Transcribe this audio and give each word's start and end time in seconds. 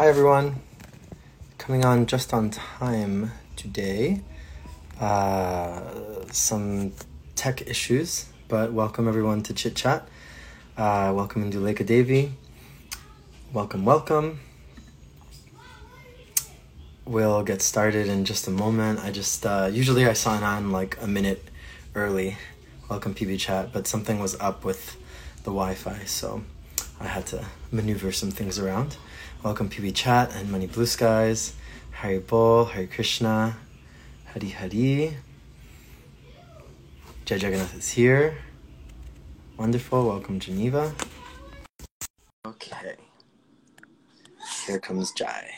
Hi, 0.00 0.08
everyone. 0.08 0.62
Coming 1.58 1.84
on 1.84 2.06
just 2.06 2.32
on 2.32 2.48
time 2.48 3.32
today. 3.54 4.22
Uh, 4.98 5.82
some 6.32 6.92
tech 7.36 7.68
issues, 7.68 8.24
but 8.48 8.72
welcome 8.72 9.06
everyone 9.06 9.42
to 9.42 9.52
Chit 9.52 9.76
Chat. 9.76 10.08
Uh, 10.74 11.12
welcome 11.14 11.44
Induleka 11.44 11.84
Devi. 11.84 12.32
Welcome, 13.52 13.84
welcome. 13.84 14.40
We'll 17.04 17.42
get 17.42 17.60
started 17.60 18.08
in 18.08 18.24
just 18.24 18.48
a 18.48 18.50
moment. 18.50 19.00
I 19.00 19.10
just, 19.10 19.44
uh, 19.44 19.68
usually 19.70 20.06
I 20.06 20.14
sign 20.14 20.42
on 20.42 20.72
like 20.72 20.96
a 21.02 21.06
minute 21.06 21.44
early. 21.94 22.38
Welcome 22.88 23.14
PB 23.14 23.38
Chat, 23.38 23.70
but 23.70 23.86
something 23.86 24.18
was 24.18 24.34
up 24.40 24.64
with 24.64 24.96
the 25.44 25.52
Wi 25.52 25.74
Fi, 25.74 26.04
so 26.06 26.42
I 26.98 27.06
had 27.06 27.26
to 27.26 27.44
maneuver 27.70 28.12
some 28.12 28.30
things 28.30 28.58
around. 28.58 28.96
Welcome 29.42 29.70
PB 29.70 29.94
Chat 29.94 30.36
and 30.36 30.52
Money 30.52 30.66
Blue 30.66 30.84
Skies, 30.84 31.54
Hari 31.92 32.18
Bol, 32.18 32.66
Hari 32.66 32.86
Krishna, 32.86 33.56
Hari 34.34 34.50
Hari. 34.50 35.16
Jai 37.24 37.36
Jagannath 37.36 37.74
is 37.74 37.88
here. 37.88 38.36
Wonderful. 39.56 40.06
Welcome 40.06 40.40
Geneva. 40.40 40.94
Okay. 42.44 42.96
Here 44.66 44.78
comes 44.78 45.10
Jai. 45.12 45.50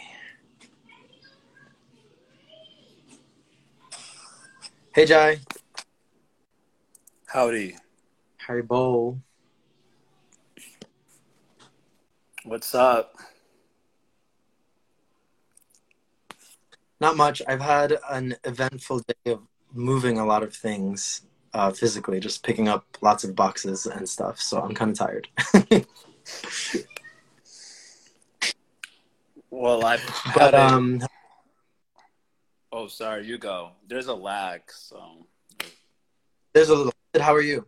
Hey 4.95 5.07
Jai. 5.07 5.41
Howdy. 7.27 7.75
Hari 8.47 8.63
Bol. 8.63 9.19
What's 12.45 12.77
up? 12.77 13.17
Not 17.03 17.17
much. 17.17 17.43
I've 17.49 17.61
had 17.61 17.99
an 18.11 18.37
eventful 18.45 19.01
day 19.01 19.33
of 19.33 19.41
moving 19.75 20.21
a 20.21 20.25
lot 20.25 20.45
of 20.45 20.55
things 20.55 21.23
uh, 21.53 21.73
physically, 21.73 22.21
just 22.21 22.45
picking 22.45 22.69
up 22.69 22.87
lots 23.01 23.25
of 23.25 23.35
boxes 23.35 23.87
and 23.87 24.09
stuff. 24.09 24.39
So 24.39 24.61
I'm 24.61 24.73
kind 24.73 24.93
of 24.93 24.97
tired. 24.97 25.27
Well, 29.51 29.85
I've 29.85 30.01
but 30.37 30.55
a- 30.55 30.63
um, 30.63 31.03
oh, 32.71 32.87
sorry, 32.87 33.27
you 33.27 33.37
go. 33.37 33.73
There's 33.89 34.07
a 34.07 34.15
lag, 34.15 34.63
so 34.69 35.27
there's 36.53 36.69
a 36.69 36.77
little. 36.77 36.93
How 37.21 37.35
are 37.35 37.41
you? 37.43 37.67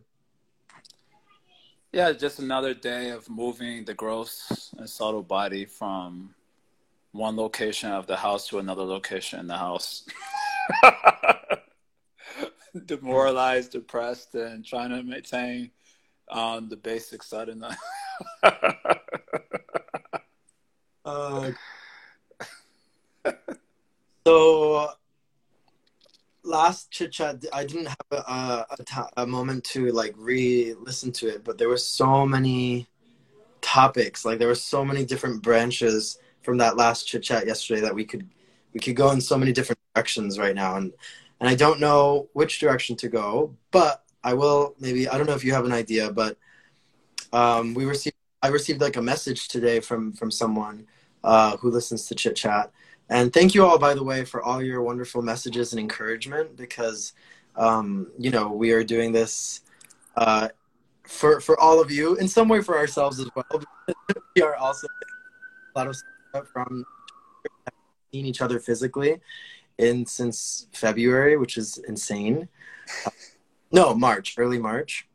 yeah, 1.91 2.13
just 2.13 2.39
another 2.39 2.73
day 2.73 3.09
of 3.09 3.29
moving 3.29 3.83
the 3.83 3.93
gross 3.93 4.73
and 4.77 4.89
subtle 4.89 5.23
body 5.23 5.65
from 5.65 6.33
one 7.15 7.37
location 7.37 7.91
of 7.91 8.07
the 8.07 8.17
house 8.17 8.47
to 8.49 8.59
another 8.59 8.83
location 8.83 9.39
in 9.39 9.47
the 9.47 9.57
house. 9.57 10.03
Demoralized, 12.85 13.71
depressed, 13.71 14.35
and 14.35 14.65
trying 14.65 14.89
to 14.89 15.01
maintain 15.01 15.71
um, 16.29 16.67
the 16.69 16.77
basic 16.77 17.23
setting. 17.23 17.63
Uh, 21.05 21.51
so 24.25 24.89
last 26.43 26.89
chit 26.89 27.11
chat, 27.11 27.45
I 27.53 27.63
didn't 27.63 27.85
have 27.85 27.97
a, 28.09 28.15
a, 28.15 28.65
a, 28.71 28.83
to- 28.83 29.09
a 29.17 29.27
moment 29.27 29.65
to 29.65 29.91
like 29.91 30.15
re-listen 30.17 31.11
to 31.11 31.27
it, 31.27 31.43
but 31.43 31.59
there 31.59 31.69
were 31.69 31.77
so 31.77 32.25
many 32.25 32.87
topics. 33.61 34.25
Like 34.25 34.39
there 34.39 34.47
were 34.47 34.55
so 34.55 34.83
many 34.83 35.05
different 35.05 35.43
branches 35.43 36.17
from 36.45 36.57
that 36.59 36.77
last 36.77 37.07
chit 37.07 37.23
chat 37.23 37.47
yesterday 37.47 37.81
that 37.81 37.95
we 37.95 38.05
could 38.05 38.29
we 38.73 38.79
could 38.79 38.95
go 38.95 39.11
in 39.11 39.19
so 39.19 39.37
many 39.37 39.51
different 39.51 39.79
directions 39.93 40.37
right 40.39 40.55
now, 40.55 40.75
and 40.75 40.93
and 41.39 41.49
I 41.49 41.55
don't 41.55 41.79
know 41.79 42.29
which 42.33 42.59
direction 42.59 42.95
to 42.97 43.09
go, 43.09 43.55
but 43.71 44.03
I 44.23 44.33
will 44.33 44.75
maybe 44.79 45.09
I 45.09 45.17
don't 45.17 45.27
know 45.27 45.33
if 45.33 45.43
you 45.43 45.53
have 45.53 45.65
an 45.65 45.73
idea, 45.73 46.11
but 46.11 46.37
um, 47.33 47.73
we 47.73 47.85
received 47.85 48.15
I 48.41 48.49
received 48.49 48.79
like 48.79 48.95
a 48.95 49.01
message 49.01 49.47
today 49.47 49.79
from 49.79 50.13
from 50.13 50.31
someone 50.31 50.87
uh, 51.23 51.57
who 51.57 51.71
listens 51.71 52.05
to 52.05 52.15
Chit 52.15 52.35
Chat. 52.35 52.71
And 53.09 53.33
thank 53.33 53.53
you 53.53 53.65
all, 53.65 53.77
by 53.77 53.93
the 53.93 54.03
way, 54.03 54.25
for 54.25 54.41
all 54.43 54.63
your 54.63 54.81
wonderful 54.81 55.21
messages 55.21 55.73
and 55.73 55.79
encouragement 55.79 56.55
because, 56.55 57.13
um, 57.55 58.07
you 58.17 58.31
know, 58.31 58.51
we 58.51 58.71
are 58.71 58.83
doing 58.83 59.11
this 59.11 59.61
uh, 60.15 60.49
for, 61.03 61.39
for 61.39 61.59
all 61.59 61.79
of 61.79 61.91
you, 61.91 62.15
in 62.15 62.27
some 62.27 62.47
way 62.47 62.61
for 62.61 62.77
ourselves 62.77 63.19
as 63.19 63.29
well. 63.35 63.63
we 64.35 64.41
are 64.41 64.55
also 64.55 64.87
a 64.87 65.77
lot 65.77 65.87
of 65.87 65.95
from 66.43 66.85
seeing 68.11 68.25
each 68.25 68.41
other 68.41 68.59
physically 68.59 69.19
in 69.77 70.05
since 70.05 70.67
February, 70.73 71.37
which 71.37 71.57
is 71.57 71.77
insane. 71.87 72.47
Uh, 73.05 73.09
no, 73.71 73.93
March, 73.93 74.35
early 74.37 74.59
March. 74.59 75.07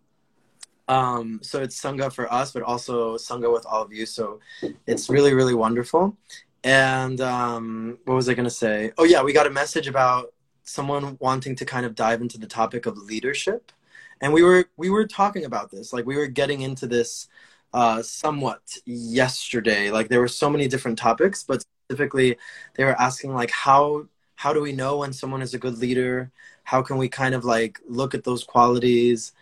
Um, 0.89 1.39
so 1.43 1.63
it's 1.63 1.81
Sangha 1.81 2.13
for 2.13 2.31
us, 2.33 2.51
but 2.51 2.63
also 2.63 3.17
Sangha 3.17 3.53
with 3.53 3.65
all 3.65 3.83
of 3.83 3.93
you. 3.93 4.07
So 4.07 4.41
it's 4.87 5.09
really, 5.09 5.35
really 5.35 5.55
wonderful. 5.55 6.17
And 6.65 7.21
um, 7.21 7.99
what 8.05 8.15
was 8.15 8.29
I 8.29 8.35
going 8.35 8.45
to 8.45 8.51
say? 8.51 8.93
Oh, 8.99 9.05
yeah, 9.05 9.23
we 9.23 9.33
got 9.33 9.47
a 9.47 9.51
message 9.51 9.87
about 9.87 10.35
someone 10.65 11.17
wanting 11.21 11.55
to 11.57 11.65
kind 11.65 11.87
of 11.87 11.95
dive 11.95 12.21
into 12.21 12.39
the 12.39 12.47
topic 12.47 12.87
of 12.87 12.99
leadership. 12.99 13.73
And 14.21 14.33
we 14.33 14.43
were 14.43 14.67
we 14.77 14.91
were 14.91 15.07
talking 15.07 15.45
about 15.45 15.71
this, 15.71 15.93
like 15.93 16.05
we 16.05 16.17
were 16.17 16.27
getting 16.27 16.61
into 16.61 16.87
this 16.87 17.29
uh, 17.73 18.03
somewhat 18.03 18.63
yesterday. 18.87 19.91
Like 19.91 20.09
there 20.09 20.21
were 20.21 20.29
so 20.29 20.51
many 20.51 20.69
different 20.69 20.99
topics, 20.99 21.43
but 21.45 21.65
specifically 21.87 22.37
they 22.75 22.85
were 22.85 23.01
asking 23.01 23.35
like 23.35 23.51
how 23.51 24.07
how 24.37 24.55
do 24.55 24.61
we 24.63 24.73
know 24.73 24.99
when 24.99 25.13
someone 25.13 25.43
is 25.43 25.55
a 25.55 25.59
good 25.59 25.79
leader? 25.79 26.31
How 26.65 26.83
can 26.83 26.97
we 26.97 27.09
kind 27.09 27.35
of 27.35 27.45
like 27.45 27.79
look 27.89 28.15
at 28.15 28.25
those 28.25 28.45
qualities? 28.45 29.33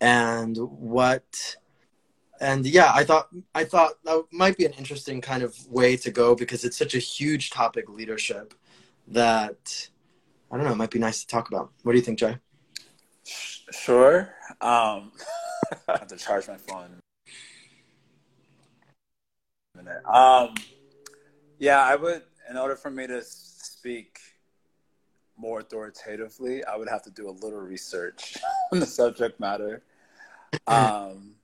and 0.00 0.56
what 0.56 1.56
and 2.40 2.66
yeah 2.66 2.92
i 2.94 3.02
thought 3.02 3.28
i 3.54 3.64
thought 3.64 3.92
that 4.04 4.22
might 4.30 4.56
be 4.56 4.64
an 4.64 4.72
interesting 4.74 5.20
kind 5.20 5.42
of 5.42 5.66
way 5.68 5.96
to 5.96 6.10
go 6.10 6.34
because 6.34 6.64
it's 6.64 6.78
such 6.78 6.94
a 6.94 6.98
huge 6.98 7.50
topic 7.50 7.88
leadership 7.88 8.54
that 9.08 9.88
i 10.52 10.56
don't 10.56 10.64
know 10.64 10.72
it 10.72 10.76
might 10.76 10.90
be 10.90 10.98
nice 10.98 11.20
to 11.20 11.26
talk 11.26 11.48
about 11.48 11.72
what 11.82 11.92
do 11.92 11.98
you 11.98 12.04
think 12.04 12.18
jay 12.18 12.36
Sure. 13.70 14.34
Um, 14.62 15.12
I 15.88 15.98
have 15.98 16.06
to 16.08 16.16
charge 16.16 16.48
my 16.48 16.56
phone. 16.56 16.98
In 19.78 19.84
minute. 19.84 20.04
Um, 20.06 20.54
yeah, 21.58 21.82
I 21.82 21.96
would. 21.96 22.22
In 22.50 22.56
order 22.56 22.76
for 22.76 22.90
me 22.90 23.06
to 23.06 23.22
speak 23.22 24.18
more 25.36 25.60
authoritatively, 25.60 26.64
I 26.64 26.76
would 26.76 26.88
have 26.88 27.02
to 27.02 27.10
do 27.10 27.28
a 27.28 27.32
little 27.32 27.60
research 27.60 28.36
on 28.72 28.80
the 28.80 28.86
subject 28.86 29.40
matter. 29.40 29.82
Um, 30.66 31.34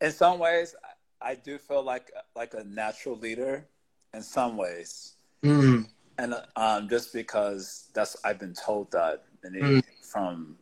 in 0.00 0.10
some 0.12 0.38
ways, 0.38 0.74
I 1.22 1.34
do 1.34 1.56
feel 1.58 1.82
like 1.82 2.10
like 2.34 2.54
a 2.54 2.64
natural 2.64 3.16
leader. 3.16 3.66
In 4.12 4.22
some 4.22 4.56
ways, 4.56 5.14
mm, 5.44 5.86
and 6.18 6.34
um, 6.56 6.88
just 6.88 7.12
because 7.12 7.88
that's 7.94 8.16
I've 8.24 8.38
been 8.38 8.54
told 8.54 8.90
that 8.90 9.24
Mm. 9.44 9.82
from 10.02 10.56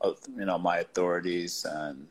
uh, 0.00 0.12
you 0.36 0.44
know 0.44 0.58
my 0.58 0.78
authorities 0.78 1.64
and 1.68 2.08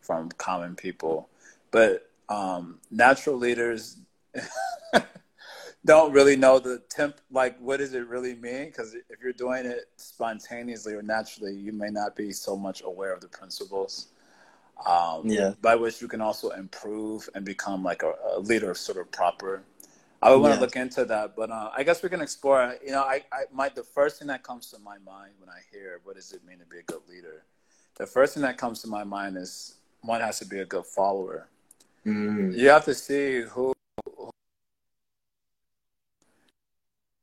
from 0.00 0.30
common 0.32 0.74
people, 0.74 1.28
but 1.70 2.10
um, 2.28 2.80
natural 2.90 3.36
leaders 3.36 3.98
don't 5.84 6.12
really 6.12 6.36
know 6.36 6.58
the 6.58 6.78
temp 6.88 7.20
like 7.30 7.58
what 7.60 7.78
does 7.78 7.94
it 7.94 8.06
really 8.08 8.34
mean? 8.34 8.66
Because 8.66 8.94
if 8.94 9.20
you're 9.22 9.32
doing 9.32 9.66
it 9.66 9.90
spontaneously 9.96 10.94
or 10.94 11.02
naturally 11.02 11.54
you 11.54 11.72
may 11.72 11.90
not 11.90 12.16
be 12.16 12.32
so 12.32 12.56
much 12.56 12.82
aware 12.84 13.12
of 13.12 13.20
the 13.20 13.28
principles. 13.28 14.08
Um, 14.86 15.28
Yeah. 15.30 15.54
by 15.62 15.76
which 15.76 16.02
you 16.02 16.08
can 16.08 16.20
also 16.20 16.50
improve 16.50 17.28
and 17.34 17.44
become 17.44 17.82
like 17.84 18.02
a, 18.02 18.14
a 18.36 18.40
leader 18.40 18.74
sort 18.74 18.98
of 18.98 19.10
proper. 19.12 19.62
I 20.20 20.30
would 20.30 20.40
want 20.40 20.52
Yeah. 20.52 20.56
to 20.56 20.60
look 20.62 20.76
into 20.76 21.04
that 21.06 21.36
but 21.36 21.50
uh, 21.50 21.70
i 21.76 21.82
guess 21.82 22.02
we 22.02 22.08
can 22.08 22.22
explore 22.22 22.76
you 22.84 22.92
know 22.92 23.02
I, 23.02 23.22
I 23.30 23.42
my 23.52 23.68
the 23.68 23.82
first 23.82 24.18
thing 24.18 24.28
that 24.28 24.42
comes 24.42 24.70
to 24.70 24.78
my 24.78 24.96
mind 24.98 25.32
when 25.38 25.50
i 25.50 25.60
hear 25.70 26.00
what 26.04 26.16
does 26.16 26.32
it 26.32 26.44
mean 26.46 26.58
to 26.60 26.66
be 26.66 26.78
a 26.78 26.82
good 26.82 27.02
leader? 27.08 27.44
The 27.96 28.06
first 28.06 28.34
thing 28.34 28.42
that 28.42 28.56
comes 28.58 28.80
to 28.82 28.88
my 28.88 29.04
mind 29.04 29.36
is 29.36 29.74
one 30.00 30.20
has 30.22 30.38
to 30.40 30.46
be 30.46 30.60
a 30.60 30.64
good 30.64 30.86
follower 30.86 31.48
mm, 32.06 32.56
you 32.56 32.68
have 32.68 32.84
to 32.84 32.94
see 32.94 33.42
who 33.42 33.72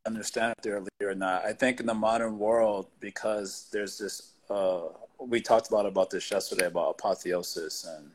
understand 0.06 0.54
if 0.58 0.64
they're 0.64 0.78
a 0.78 0.80
leader 0.80 1.12
or 1.12 1.16
not. 1.16 1.46
I 1.46 1.54
think 1.54 1.80
in 1.80 1.86
the 1.86 1.94
modern 1.94 2.40
world, 2.40 2.88
because 3.00 3.68
there's 3.72 3.98
this, 3.98 4.34
uh, 4.50 4.82
we 5.20 5.42
talked 5.42 5.72
a 5.72 5.76
lot 5.76 5.86
about 5.86 6.10
this 6.10 6.30
yesterday 6.32 6.66
about 6.66 6.96
apotheosis 7.00 7.86
and 7.86 8.12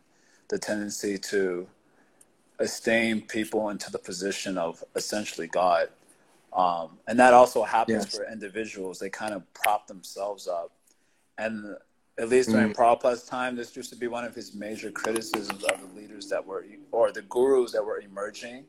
the 0.48 0.58
tendency 0.58 1.18
to 1.18 1.66
esteem 2.58 3.20
people 3.20 3.70
into 3.70 3.90
the 3.90 3.98
position 3.98 4.58
of 4.58 4.82
essentially 4.94 5.46
God. 5.46 5.88
Um, 6.52 6.98
and 7.06 7.18
that 7.18 7.34
also 7.34 7.62
happens 7.62 8.04
Yes. 8.04 8.16
for 8.16 8.24
individuals. 8.30 8.98
They 8.98 9.10
kind 9.10 9.34
of 9.34 9.42
prop 9.52 9.86
themselves 9.86 10.48
up. 10.48 10.72
And 11.38 11.76
at 12.18 12.30
least 12.30 12.50
during 12.50 12.72
Prabhupada's 12.72 13.24
time, 13.24 13.56
this 13.56 13.76
used 13.76 13.90
to 13.90 13.96
be 13.96 14.06
one 14.06 14.24
of 14.24 14.34
his 14.34 14.54
major 14.54 14.90
criticisms 14.90 15.62
of 15.64 15.80
the 15.80 15.95
leaders 16.16 16.30
that 16.30 16.46
were, 16.46 16.64
or 16.92 17.12
the 17.12 17.22
gurus 17.22 17.72
that 17.72 17.84
were 17.84 18.00
emerging 18.00 18.64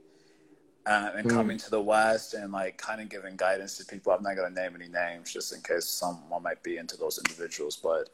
uh, 0.86 1.12
and 1.16 1.28
mm. 1.28 1.34
coming 1.34 1.58
to 1.58 1.70
the 1.70 1.82
West 1.82 2.34
and 2.34 2.52
like 2.52 2.78
kind 2.78 3.02
of 3.02 3.10
giving 3.10 3.36
guidance 3.36 3.78
to 3.78 3.86
people. 3.86 4.12
I'm 4.12 4.24
not 4.24 4.36
going 4.36 4.54
to 4.54 4.62
name 4.62 4.76
any 4.76 4.90
names 4.90 5.34
just 5.34 5.54
in 5.54 5.62
case 5.62 5.86
someone 5.86 6.44
might 6.44 6.64
be 6.64 6.78
into 6.78 6.98
those 6.98 7.18
individuals, 7.18 7.78
but 7.78 8.10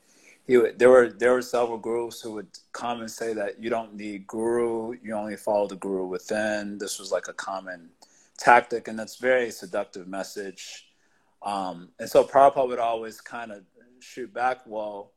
he 0.46 0.58
would, 0.58 0.78
there 0.78 0.90
were 0.90 1.10
there 1.10 1.34
were 1.34 1.42
several 1.42 1.78
gurus 1.78 2.22
who 2.22 2.34
would 2.34 2.48
come 2.74 3.00
and 3.00 3.10
say 3.10 3.34
that 3.34 3.62
you 3.62 3.70
don't 3.70 3.96
need 3.96 4.28
guru, 4.28 4.94
you 5.02 5.14
only 5.14 5.38
follow 5.38 5.68
the 5.68 5.78
guru 5.78 6.06
within. 6.06 6.78
This 6.78 7.00
was 7.00 7.12
like 7.12 7.28
a 7.30 7.34
common 7.34 7.90
tactic, 8.38 8.88
and 8.88 9.00
that's 9.00 9.18
very 9.18 9.52
seductive 9.52 10.08
message. 10.08 10.88
Um, 11.44 11.90
and 12.00 12.10
so 12.10 12.24
Prabhupada 12.24 12.68
would 12.68 12.80
always 12.80 13.22
kind 13.22 13.52
of 13.52 13.64
shoot 14.00 14.34
back, 14.34 14.60
well, 14.66 15.14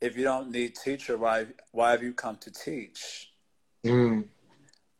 if 0.00 0.16
you 0.16 0.24
don't 0.24 0.50
need 0.50 0.74
teacher, 0.74 1.16
why 1.16 1.46
why 1.70 1.92
have 1.92 2.02
you 2.02 2.12
come 2.12 2.36
to 2.38 2.50
teach? 2.50 3.33
Mm. 3.84 4.24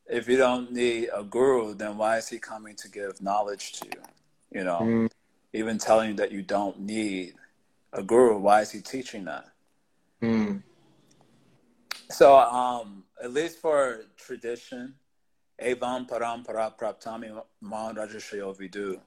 If 0.06 0.28
you 0.28 0.36
don't 0.36 0.72
need 0.72 1.08
a 1.14 1.22
guru, 1.22 1.74
then 1.74 1.96
why 1.96 2.18
is 2.18 2.28
he 2.28 2.38
coming 2.38 2.76
to 2.76 2.88
give 2.88 3.20
knowledge 3.22 3.72
to 3.80 3.86
you? 3.86 4.02
You 4.52 4.64
know, 4.64 4.80
mm. 4.82 5.10
even 5.52 5.78
telling 5.78 6.10
you 6.10 6.16
that 6.16 6.30
you 6.30 6.42
don't 6.42 6.80
need 6.80 7.34
a 7.92 8.02
guru, 8.02 8.38
why 8.38 8.60
is 8.60 8.70
he 8.70 8.80
teaching 8.80 9.24
that? 9.24 9.46
Mm. 10.22 10.62
So, 12.10 12.36
um, 12.36 13.04
at 13.22 13.32
least 13.32 13.58
for 13.58 14.04
tradition, 14.16 14.94
Evam 15.62 16.08
Parampara 16.08 16.76
Praptami 16.76 17.40
Man 17.60 17.94
Rajashayo 17.94 18.56
Vidu, 18.56 19.00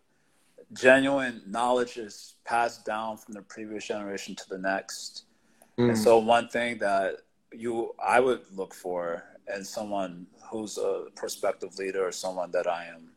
genuine 0.74 1.42
knowledge 1.46 1.98
is 1.98 2.36
passed 2.44 2.86
down 2.86 3.18
from 3.18 3.34
the 3.34 3.42
previous 3.44 3.86
generation 3.88 4.36
to 4.36 4.50
the 4.50 4.58
next. 4.58 5.26
Mm. 5.78 5.90
And 5.90 5.98
so, 5.98 6.18
one 6.18 6.48
thing 6.48 6.80
that 6.80 7.18
you 7.52 7.94
I 8.04 8.20
would 8.20 8.42
look 8.54 8.74
for 8.74 9.24
in 9.56 9.64
someone 9.64 10.28
who's 10.50 10.78
a 10.78 11.06
prospective 11.16 11.78
leader 11.78 12.08
or 12.08 12.12
someone 12.12 12.52
that 12.52 12.68
I 12.68 12.86
am 12.86 13.10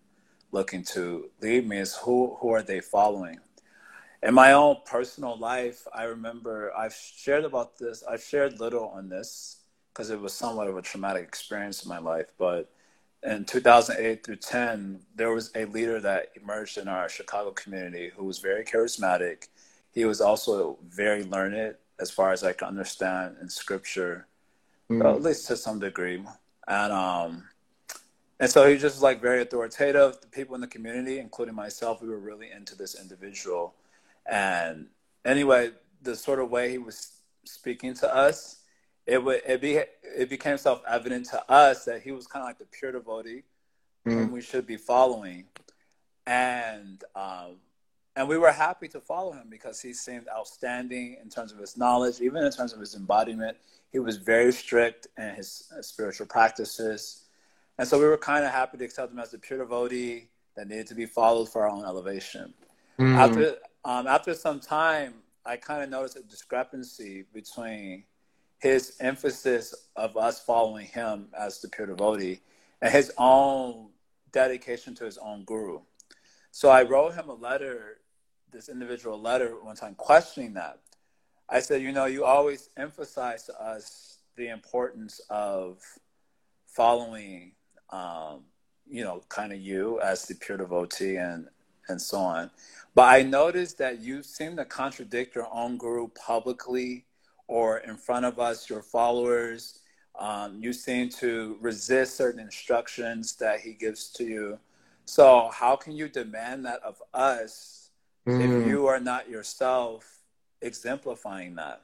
looking 0.53 0.83
to 0.83 1.31
lead 1.41 1.69
me 1.69 1.79
is 1.79 1.97
who 1.97 2.37
who 2.41 2.51
are 2.51 2.63
they 2.63 2.81
following? 2.81 3.39
in 4.23 4.35
my 4.35 4.53
own 4.53 4.77
personal 4.85 5.37
life, 5.39 5.87
I 5.95 6.05
remember 6.05 6.73
I've 6.77 6.95
shared 6.95 7.45
about 7.45 7.79
this. 7.79 8.05
I've 8.09 8.23
shared 8.23 8.61
little 8.61 8.89
on 8.89 9.09
this 9.09 9.63
because 9.93 10.11
it 10.11 10.21
was 10.21 10.35
somewhat 10.35 10.69
of 10.69 10.77
a 10.77 10.83
traumatic 10.83 11.25
experience 11.25 11.83
in 11.83 11.89
my 11.89 11.99
life. 11.99 12.33
But 12.39 12.71
in 13.23 13.45
2008 13.45 14.25
through 14.25 14.37
10, 14.37 15.01
there 15.15 15.33
was 15.33 15.51
a 15.55 15.65
leader 15.67 16.01
that 16.01 16.33
emerged 16.41 16.79
in 16.79 16.89
our 16.89 17.09
Chicago 17.09 17.51
community 17.53 18.11
who 18.15 18.25
was 18.25 18.39
very 18.39 18.65
charismatic. 18.65 19.49
He 19.93 20.05
was 20.05 20.21
also 20.21 20.79
very 20.87 21.25
learned, 21.25 21.77
as 21.99 22.11
far 22.11 22.33
as 22.33 22.45
I 22.45 22.53
can 22.53 22.69
understand, 22.69 23.37
in 23.41 23.49
scripture, 23.49 24.27
mm. 24.91 25.15
at 25.15 25.23
least 25.23 25.47
to 25.49 25.57
some 25.57 25.79
degree. 25.79 26.23
And 26.67 26.93
um, 26.93 27.45
and 28.39 28.51
so 28.51 28.69
he 28.69 28.77
just 28.77 29.03
like 29.03 29.21
very 29.21 29.43
authoritative. 29.43 30.21
The 30.21 30.27
people 30.29 30.55
in 30.55 30.61
the 30.61 30.67
community, 30.67 31.19
including 31.19 31.55
myself, 31.55 32.03
we 32.03 32.09
were 32.09 32.19
really 32.19 32.51
into 32.51 32.75
this 32.75 33.01
individual 33.01 33.75
and 34.27 34.87
anyway, 35.25 35.71
the 36.03 36.17
sort 36.17 36.39
of 36.39 36.51
way 36.51 36.71
he 36.71 36.79
was 36.79 37.13
speaking 37.45 37.95
to 37.95 38.15
us, 38.15 38.61
it 39.07 39.23
would 39.23 39.43
it 39.47 39.61
be 39.61 39.81
it 40.03 40.31
became 40.31 40.57
self 40.57 40.83
evident 40.89 41.27
to 41.31 41.51
us 41.51 41.85
that 41.85 42.03
he 42.03 42.13
was 42.13 42.27
kind 42.27 42.43
of 42.43 42.49
like 42.49 42.59
the 42.59 42.67
pure 42.67 42.93
devotee 42.93 43.43
mm-hmm. 44.07 44.19
whom 44.19 44.33
we 44.33 44.41
should 44.41 44.67
be 44.67 44.77
following, 44.77 45.45
and 46.27 47.03
um, 47.15 47.57
and 48.17 48.29
we 48.29 48.39
were 48.39 48.53
happy 48.53 48.89
to 48.89 49.01
follow 49.01 49.33
him 49.33 49.47
because 49.51 49.81
he 49.81 49.93
seemed 49.93 50.27
outstanding 50.29 51.17
in 51.23 51.29
terms 51.29 51.53
of 51.53 51.59
his 51.59 51.77
knowledge, 51.77 52.21
even 52.21 52.43
in 52.43 52.51
terms 52.51 52.73
of 52.73 52.81
his 52.81 52.95
embodiment. 52.95 53.57
He 53.93 53.99
was 53.99 54.17
very 54.17 54.53
strict 54.53 55.09
in 55.19 55.35
his 55.35 55.71
spiritual 55.81 56.27
practices, 56.27 57.25
and 57.79 57.89
so 57.89 57.99
we 57.99 58.05
were 58.05 58.19
kind 58.19 58.45
of 58.45 58.53
happy 58.53 58.79
to 58.79 58.85
accept 58.85 59.13
him 59.13 59.19
as 59.19 59.31
the 59.31 59.39
pure 59.39 59.59
devotee 59.59 60.29
that 60.57 60.69
needed 60.69 60.87
to 60.89 60.95
be 60.95 61.07
followed 61.07 61.49
for 61.49 61.63
our 61.63 61.71
own 61.71 61.85
elevation. 61.85 62.55
Mm. 62.99 63.17
After 63.17 63.57
um, 63.85 64.07
after 64.07 64.35
some 64.35 64.61
time, 64.61 65.15
I 65.45 65.57
kind 65.57 65.83
of 65.83 65.91
noticed 65.91 66.17
a 66.17 66.23
discrepancy 66.23 67.25
between 67.33 68.05
his 68.59 68.97
emphasis 69.01 69.75
of 69.97 70.17
us 70.17 70.45
following 70.45 70.87
him 70.87 71.29
as 71.37 71.61
the 71.61 71.69
pure 71.69 71.87
devotee 71.87 72.41
and 72.83 72.93
his 72.93 73.11
own 73.17 73.89
dedication 74.33 74.95
to 74.97 75.05
his 75.05 75.19
own 75.19 75.45
guru. 75.45 75.81
So 76.51 76.69
I 76.69 76.83
wrote 76.83 77.15
him 77.15 77.29
a 77.29 77.35
letter, 77.35 77.99
this 78.51 78.69
individual 78.69 79.21
letter 79.21 79.55
one 79.63 79.77
time 79.77 79.95
questioning 79.95 80.55
that. 80.55 80.79
I 81.49 81.61
said, 81.61 81.83
you 81.83 81.93
know, 81.93 82.07
you 82.07 82.25
always 82.25 82.71
emphasize 82.77 83.45
to 83.45 83.61
us 83.61 84.19
the 84.37 84.49
importance 84.49 85.21
of 85.31 85.79
following, 86.67 87.53
um, 87.91 88.45
you 88.89 89.05
know, 89.05 89.23
kind 89.29 89.53
of 89.53 89.61
you 89.61 90.01
as 90.01 90.27
the 90.27 90.35
pure 90.35 90.59
devotee 90.59 91.17
and, 91.17 91.49
and 91.89 92.01
so 92.01 92.19
on. 92.19 92.51
But 92.95 93.09
I 93.09 93.23
noticed 93.23 93.79
that 93.79 94.01
you 94.01 94.23
seem 94.23 94.57
to 94.57 94.65
contradict 94.65 95.35
your 95.35 95.49
own 95.53 95.77
guru 95.77 96.09
publicly 96.09 97.05
or 97.47 97.79
in 97.79 97.97
front 97.97 98.27
of 98.27 98.39
us, 98.39 98.71
your 98.71 98.83
followers. 98.83 99.81
Um, 100.19 100.59
you 100.61 100.73
seem 100.73 101.09
to 101.11 101.57
resist 101.61 102.17
certain 102.17 102.41
instructions 102.41 103.37
that 103.37 103.61
he 103.61 103.73
gives 103.73 104.11
to 104.13 104.25
you. 104.25 104.59
So, 105.11 105.51
how 105.53 105.75
can 105.75 105.93
you 105.93 106.09
demand 106.09 106.67
that 106.67 106.85
of 106.85 107.03
us 107.13 107.91
mm. 108.29 108.41
if 108.41 108.69
you 108.69 108.87
are 108.87 109.01
not 109.01 109.29
yourself 109.29 110.09
exemplifying 110.63 111.57
that? 111.57 111.83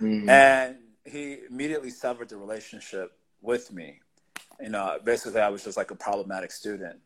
Mm. 0.00 0.26
And 0.26 0.76
he 1.04 1.40
immediately 1.50 1.90
severed 1.90 2.30
the 2.30 2.38
relationship 2.38 3.12
with 3.42 3.70
me. 3.74 4.00
You 4.58 4.70
know, 4.70 4.98
basically, 5.04 5.42
I 5.42 5.50
was 5.50 5.62
just 5.62 5.76
like 5.76 5.90
a 5.90 5.94
problematic 5.94 6.50
student. 6.50 6.98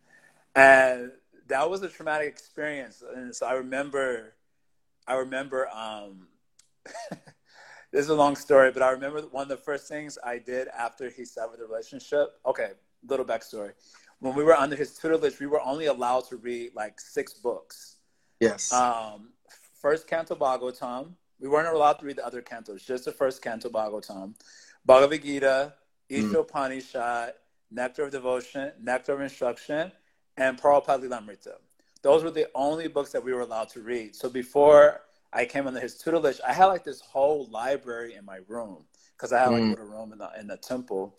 And 0.54 1.10
that 1.48 1.68
was 1.68 1.82
a 1.82 1.88
traumatic 1.88 2.28
experience, 2.28 3.02
and 3.16 3.34
so 3.34 3.46
I 3.46 3.54
remember, 3.54 4.34
I 5.08 5.14
remember. 5.14 5.68
Um, 5.70 6.28
this 7.90 8.04
is 8.04 8.08
a 8.08 8.14
long 8.14 8.36
story, 8.36 8.70
but 8.70 8.84
I 8.84 8.90
remember 8.90 9.20
one 9.22 9.42
of 9.42 9.48
the 9.48 9.56
first 9.56 9.88
things 9.88 10.16
I 10.22 10.38
did 10.38 10.68
after 10.68 11.10
he 11.10 11.24
severed 11.24 11.58
the 11.58 11.66
relationship. 11.66 12.38
Okay, 12.46 12.70
little 13.08 13.26
backstory. 13.26 13.72
When 14.20 14.34
we 14.34 14.44
were 14.44 14.54
under 14.54 14.76
his 14.76 14.94
tutelage, 14.94 15.38
we 15.38 15.46
were 15.46 15.60
only 15.60 15.86
allowed 15.86 16.28
to 16.28 16.36
read 16.36 16.74
like 16.74 17.00
six 17.00 17.34
books. 17.34 17.96
Yes. 18.40 18.72
Um, 18.72 19.30
first 19.80 20.06
Canto 20.06 20.34
Bhagavatam. 20.34 21.12
We 21.38 21.48
weren't 21.48 21.68
allowed 21.68 21.94
to 21.94 22.06
read 22.06 22.16
the 22.16 22.26
other 22.26 22.40
cantos, 22.40 22.84
just 22.84 23.04
the 23.04 23.12
first 23.12 23.42
Canto 23.42 23.68
Bhagavatam. 23.68 24.34
Bhagavad 24.86 25.22
Gita, 25.22 25.74
Isha 26.08 26.26
mm. 26.26 26.40
Upanishad, 26.40 27.34
Nectar 27.70 28.04
of 28.04 28.10
Devotion, 28.10 28.72
Nectar 28.80 29.14
of 29.14 29.20
Instruction, 29.20 29.92
and 30.36 30.60
Prabhupada 30.60 31.02
Lilamrita. 31.02 31.54
Those 32.02 32.22
were 32.22 32.30
the 32.30 32.48
only 32.54 32.88
books 32.88 33.10
that 33.12 33.22
we 33.22 33.32
were 33.32 33.40
allowed 33.40 33.68
to 33.70 33.80
read. 33.80 34.14
So 34.14 34.30
before 34.30 35.02
I 35.32 35.44
came 35.44 35.66
under 35.66 35.80
his 35.80 35.98
tutelage, 35.98 36.40
I 36.46 36.52
had 36.52 36.66
like 36.66 36.84
this 36.84 37.00
whole 37.00 37.48
library 37.50 38.14
in 38.14 38.24
my 38.24 38.38
room 38.48 38.84
because 39.16 39.32
I 39.32 39.40
had 39.40 39.50
like 39.50 39.62
mm. 39.62 39.66
a 39.66 39.70
little 39.70 39.86
room 39.86 40.12
in 40.12 40.18
the 40.18 40.30
in 40.38 40.46
the 40.46 40.56
temple, 40.56 41.16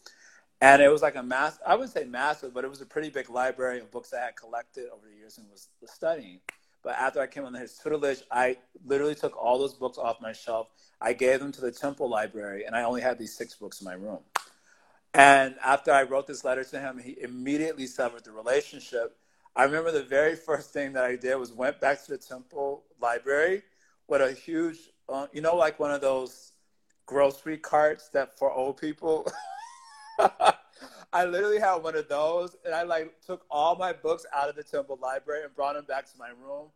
and 0.62 0.82
it 0.82 0.90
was 0.90 1.02
like 1.02 1.16
a 1.16 1.24
mass. 1.24 1.60
I 1.66 1.76
wouldn't 1.76 1.94
say 1.94 2.06
massive, 2.06 2.54
but 2.54 2.64
it 2.64 2.70
was 2.70 2.82
a 2.82 2.86
pretty 2.86 3.10
big 3.10 3.30
library 3.30 3.80
of 3.80 3.92
books 3.92 4.14
I 4.14 4.26
had 4.26 4.36
collected 4.36 4.88
over 4.92 5.06
the 5.08 5.16
years 5.16 5.38
and 5.38 5.48
was, 5.50 5.70
studying. 5.86 6.40
But 6.84 6.96
after 6.96 7.20
I 7.20 7.28
came 7.28 7.46
under 7.46 7.60
his 7.60 7.78
tutelage, 7.78 8.24
I 8.32 8.58
literally 8.86 9.16
took 9.16 9.38
all 9.38 9.60
those 9.60 9.74
books 9.74 9.98
off 9.98 10.22
my 10.22 10.32
shelf. 10.32 10.68
I 11.02 11.14
gave 11.14 11.40
them 11.40 11.52
to 11.54 11.62
the 11.62 11.72
temple 11.72 12.10
library, 12.10 12.66
and 12.66 12.76
I 12.76 12.84
only 12.84 13.02
had 13.02 13.20
these 13.20 13.36
six 13.36 13.56
books 13.56 13.82
in 13.82 13.86
my 13.86 13.94
room. 13.94 14.20
And 15.14 15.56
after 15.64 15.92
I 15.92 16.04
wrote 16.04 16.28
this 16.28 16.44
letter 16.44 16.64
to 16.64 16.80
him, 16.80 17.00
he 17.00 17.18
immediately 17.22 17.88
severed 17.88 18.24
the 18.24 18.32
relationship. 18.32 19.18
I 19.56 19.64
remember 19.64 19.92
the 19.92 20.04
very 20.04 20.36
first 20.36 20.72
thing 20.72 20.94
that 20.94 21.04
I 21.04 21.16
did 21.16 21.36
was 21.36 21.52
went 21.52 21.80
back 21.80 22.04
to 22.06 22.12
the 22.12 22.18
temple 22.18 22.84
library 23.02 23.64
with 24.08 24.22
a 24.22 24.32
huge, 24.32 24.78
uh, 25.10 25.28
you 25.34 25.42
know, 25.42 25.56
like 25.56 25.80
one 25.80 25.92
of 25.92 26.02
those 26.02 26.54
grocery 27.06 27.58
carts 27.58 28.10
that 28.10 28.38
for 28.38 28.52
old 28.52 28.78
people. 28.78 29.32
I 31.14 31.26
literally 31.26 31.60
had 31.60 31.76
one 31.76 31.96
of 31.96 32.10
those, 32.10 32.56
and 32.66 32.74
I 32.74 32.84
like 32.84 33.14
took 33.26 33.46
all 33.50 33.76
my 33.76 33.94
books 33.94 34.26
out 34.34 34.50
of 34.50 34.56
the 34.56 34.64
temple 34.64 35.00
library 35.02 35.44
and 35.44 35.56
brought 35.56 35.76
them 35.76 35.86
back 35.86 36.06
to 36.12 36.18
my 36.18 36.30
room. 36.30 36.68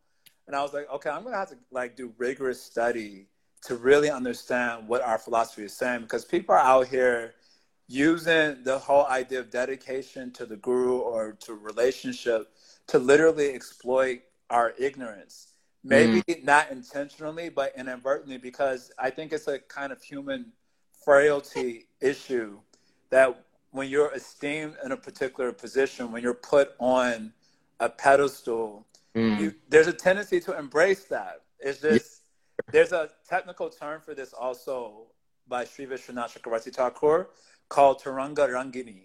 And 0.46 0.56
I 0.56 0.62
was 0.62 0.72
like, 0.72 0.90
okay, 0.90 1.10
I'm 1.10 1.22
gonna 1.22 1.36
have 1.36 1.50
to 1.50 1.58
like 1.70 1.96
do 1.96 2.12
rigorous 2.18 2.60
study 2.60 3.26
to 3.62 3.76
really 3.76 4.10
understand 4.10 4.88
what 4.88 5.02
our 5.02 5.18
philosophy 5.18 5.64
is 5.64 5.72
saying 5.72 6.02
because 6.02 6.24
people 6.24 6.54
are 6.54 6.58
out 6.58 6.88
here 6.88 7.34
using 7.88 8.62
the 8.64 8.78
whole 8.78 9.06
idea 9.06 9.40
of 9.40 9.50
dedication 9.50 10.30
to 10.32 10.46
the 10.46 10.56
guru 10.56 10.98
or 10.98 11.32
to 11.32 11.54
relationship 11.54 12.52
to 12.88 12.98
literally 12.98 13.50
exploit 13.50 14.20
our 14.50 14.72
ignorance 14.78 15.48
maybe 15.84 16.22
mm. 16.22 16.44
not 16.44 16.70
intentionally 16.70 17.48
but 17.48 17.72
inadvertently 17.76 18.38
because 18.38 18.90
i 18.98 19.10
think 19.10 19.32
it's 19.32 19.48
a 19.48 19.58
kind 19.58 19.92
of 19.92 20.02
human 20.02 20.52
frailty 21.04 21.86
issue 22.00 22.58
that 23.12 23.44
when 23.70 23.88
you're 23.88 24.12
esteemed 24.12 24.74
in 24.84 24.92
a 24.92 24.96
particular 24.96 25.52
position 25.52 26.10
when 26.10 26.22
you're 26.22 26.34
put 26.34 26.72
on 26.80 27.32
a 27.78 27.88
pedestal 27.88 28.86
mm. 29.14 29.38
you, 29.40 29.54
there's 29.68 29.86
a 29.86 29.92
tendency 29.92 30.40
to 30.40 30.56
embrace 30.58 31.04
that 31.04 31.42
it's 31.60 31.80
just 31.80 32.22
yeah. 32.58 32.72
there's 32.72 32.92
a 32.92 33.08
technical 33.28 33.68
term 33.70 34.00
for 34.00 34.14
this 34.14 34.32
also 34.32 35.06
by 35.48 35.64
Sri 35.64 35.86
Vishwanath 35.86 36.40
Chakravarti 36.40 36.72
Thakur 36.74 37.28
called 37.68 38.02
Taranga 38.02 38.48
Rangini. 38.48 39.04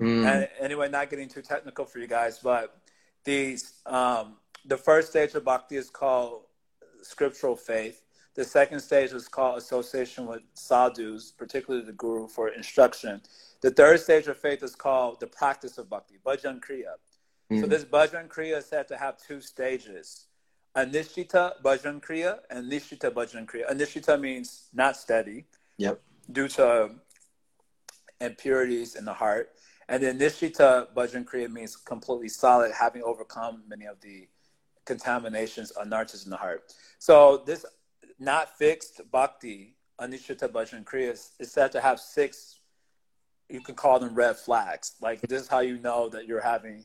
Mm. 0.00 0.26
And 0.26 0.48
anyway, 0.60 0.88
not 0.88 1.10
getting 1.10 1.28
too 1.28 1.42
technical 1.42 1.84
for 1.84 1.98
you 1.98 2.06
guys, 2.06 2.38
but 2.38 2.76
these 3.24 3.74
um, 3.86 4.36
the 4.64 4.76
first 4.76 5.10
stage 5.10 5.34
of 5.34 5.44
bhakti 5.44 5.76
is 5.76 5.90
called 5.90 6.42
scriptural 7.02 7.56
faith. 7.56 8.02
The 8.34 8.44
second 8.44 8.80
stage 8.80 9.12
is 9.12 9.28
called 9.28 9.58
association 9.58 10.26
with 10.26 10.42
sadhus, 10.54 11.32
particularly 11.32 11.84
the 11.84 11.92
guru, 11.92 12.28
for 12.28 12.48
instruction. 12.48 13.20
The 13.60 13.70
third 13.70 14.00
stage 14.00 14.26
of 14.26 14.38
faith 14.38 14.62
is 14.62 14.74
called 14.74 15.20
the 15.20 15.26
practice 15.26 15.78
of 15.78 15.90
bhakti, 15.90 16.18
bhajan 16.24 16.60
kriya. 16.60 16.94
Mm. 17.50 17.60
So 17.60 17.66
this 17.66 17.84
bhajan 17.84 18.28
kriya 18.28 18.58
is 18.58 18.66
said 18.66 18.88
to 18.88 18.96
have 18.96 19.18
two 19.18 19.40
stages. 19.40 20.26
Anishita 20.74 21.60
bhajan 21.62 22.00
kriya 22.00 22.38
and 22.50 22.70
nishita 22.72 23.10
bhajan 23.10 23.46
kriya. 23.46 23.70
Anishita 23.70 24.18
means 24.18 24.68
not 24.72 24.96
steady. 24.96 25.44
Yep. 25.76 26.00
Due 26.30 26.48
to 26.48 26.92
impurities 28.22 28.94
in 28.94 29.04
the 29.04 29.12
heart. 29.12 29.50
And 29.88 30.02
then 30.02 30.18
Nishita 30.18 30.92
Bhajan 30.94 31.24
Kriya 31.24 31.50
means 31.50 31.76
completely 31.76 32.28
solid, 32.28 32.72
having 32.72 33.02
overcome 33.02 33.62
many 33.68 33.86
of 33.86 34.00
the 34.00 34.28
contaminations, 34.84 35.72
anarthas 35.76 36.24
in 36.24 36.30
the 36.30 36.36
heart. 36.36 36.72
So 36.98 37.42
this 37.44 37.66
not 38.22 38.56
fixed 38.56 39.00
bhakti, 39.10 39.74
Anishita 40.00 40.48
Bhajan 40.48 40.84
Kriya, 40.84 41.10
is 41.10 41.52
said 41.52 41.72
to 41.72 41.80
have 41.80 42.00
six, 42.00 42.60
you 43.48 43.60
can 43.60 43.74
call 43.74 43.98
them 43.98 44.14
red 44.14 44.36
flags. 44.36 44.94
Like 45.00 45.20
this 45.22 45.42
is 45.42 45.48
how 45.48 45.60
you 45.60 45.78
know 45.78 46.08
that 46.08 46.26
you're 46.26 46.40
having. 46.40 46.84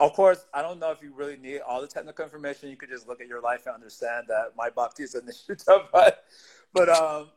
Of 0.00 0.12
course, 0.12 0.46
I 0.54 0.62
don't 0.62 0.78
know 0.78 0.90
if 0.90 1.02
you 1.02 1.12
really 1.14 1.36
need 1.36 1.60
all 1.60 1.80
the 1.80 1.88
technical 1.88 2.24
information. 2.24 2.70
You 2.70 2.76
could 2.76 2.88
just 2.88 3.08
look 3.08 3.20
at 3.20 3.26
your 3.26 3.40
life 3.40 3.66
and 3.66 3.74
understand 3.74 4.26
that 4.28 4.52
my 4.56 4.70
bhakti 4.70 5.02
is 5.02 5.14
Anishita, 5.14 5.86
but 5.92 6.24
but 6.72 6.88
um, 6.88 7.28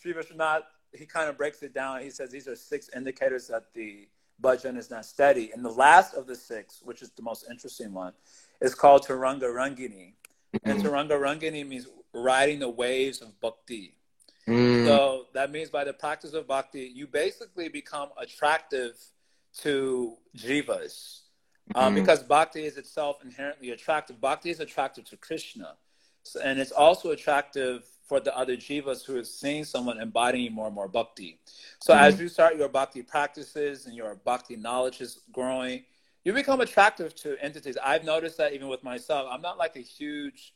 Sri 0.00 0.12
Vishwanath, 0.12 0.62
he 0.92 1.06
kind 1.06 1.28
of 1.28 1.36
breaks 1.36 1.62
it 1.62 1.74
down. 1.74 2.02
He 2.02 2.10
says 2.10 2.30
these 2.30 2.48
are 2.48 2.56
six 2.56 2.90
indicators 2.94 3.48
that 3.48 3.72
the 3.74 4.08
bhajan 4.42 4.76
is 4.76 4.90
not 4.90 5.04
steady. 5.04 5.50
And 5.52 5.64
the 5.64 5.70
last 5.70 6.14
of 6.14 6.26
the 6.26 6.34
six, 6.34 6.80
which 6.82 7.02
is 7.02 7.10
the 7.10 7.22
most 7.22 7.46
interesting 7.50 7.92
one, 7.92 8.12
is 8.60 8.74
called 8.74 9.06
Taranga 9.06 9.42
Rangini. 9.42 10.14
Mm-hmm. 10.54 10.70
And 10.70 10.82
Taranga 10.82 11.12
Rangini 11.12 11.66
means 11.66 11.86
riding 12.12 12.58
the 12.58 12.68
waves 12.68 13.20
of 13.20 13.38
bhakti. 13.40 13.94
Mm. 14.48 14.86
So 14.86 15.26
that 15.34 15.50
means 15.50 15.70
by 15.70 15.84
the 15.84 15.92
practice 15.92 16.32
of 16.32 16.46
bhakti, 16.46 16.90
you 16.94 17.06
basically 17.06 17.68
become 17.68 18.08
attractive 18.18 18.96
to 19.58 20.16
jivas. 20.36 21.20
Um, 21.74 21.94
because 21.94 22.22
bhakti 22.24 22.64
is 22.64 22.76
itself 22.76 23.18
inherently 23.24 23.70
attractive. 23.70 24.20
Bhakti 24.20 24.50
is 24.50 24.58
attractive 24.58 25.04
to 25.04 25.16
Krishna. 25.16 25.76
So, 26.24 26.40
and 26.40 26.58
it's 26.58 26.72
also 26.72 27.10
attractive 27.10 27.84
for 28.08 28.18
the 28.18 28.36
other 28.36 28.56
jivas 28.56 29.04
who 29.04 29.16
are 29.16 29.24
seeing 29.24 29.64
someone 29.64 30.00
embodying 30.00 30.52
more 30.52 30.66
and 30.66 30.74
more 30.74 30.88
bhakti. 30.88 31.38
So 31.80 31.94
mm-hmm. 31.94 32.04
as 32.04 32.20
you 32.20 32.28
start 32.28 32.56
your 32.56 32.68
bhakti 32.68 33.02
practices 33.02 33.86
and 33.86 33.94
your 33.94 34.16
bhakti 34.16 34.56
knowledge 34.56 35.00
is 35.00 35.20
growing, 35.30 35.84
you 36.24 36.32
become 36.32 36.60
attractive 36.60 37.14
to 37.16 37.36
entities. 37.42 37.78
I've 37.82 38.04
noticed 38.04 38.36
that 38.38 38.52
even 38.52 38.66
with 38.68 38.82
myself. 38.82 39.28
I'm 39.30 39.40
not 39.40 39.58
like 39.58 39.76
a 39.76 39.80
huge, 39.80 40.54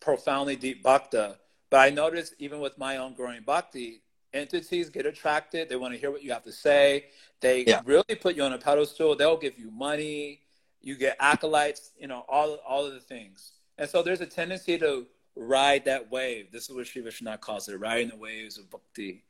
profoundly 0.00 0.56
deep 0.56 0.82
bhakta, 0.82 1.36
but 1.70 1.78
I 1.78 1.90
notice 1.90 2.34
even 2.38 2.60
with 2.60 2.76
my 2.78 2.98
own 2.98 3.14
growing 3.14 3.42
bhakti, 3.42 4.02
entities 4.32 4.90
get 4.90 5.06
attracted. 5.06 5.68
They 5.68 5.76
want 5.76 5.94
to 5.94 6.00
hear 6.00 6.10
what 6.10 6.22
you 6.22 6.32
have 6.32 6.44
to 6.44 6.52
say. 6.52 7.06
They 7.40 7.64
yeah. 7.64 7.80
really 7.84 8.14
put 8.20 8.36
you 8.36 8.42
on 8.42 8.52
a 8.52 8.58
pedestal. 8.58 9.16
They'll 9.16 9.36
give 9.36 9.58
you 9.58 9.70
money. 9.70 10.40
You 10.80 10.96
get 10.96 11.16
acolytes. 11.20 11.92
You 11.98 12.08
know 12.08 12.24
all 12.28 12.58
all 12.66 12.86
of 12.86 12.92
the 12.94 13.00
things. 13.00 13.52
And 13.78 13.88
so 13.88 14.02
there's 14.02 14.20
a 14.20 14.26
tendency 14.26 14.78
to 14.78 15.06
ride 15.34 15.84
that 15.86 16.10
wave. 16.10 16.52
This 16.52 16.68
is 16.68 16.76
what 16.76 16.86
Sri 16.86 17.02
Vishwanath 17.02 17.40
calls 17.40 17.68
it, 17.68 17.80
riding 17.80 18.08
the 18.08 18.16
waves 18.16 18.58
of 18.58 18.70
bhakti. 18.70 19.24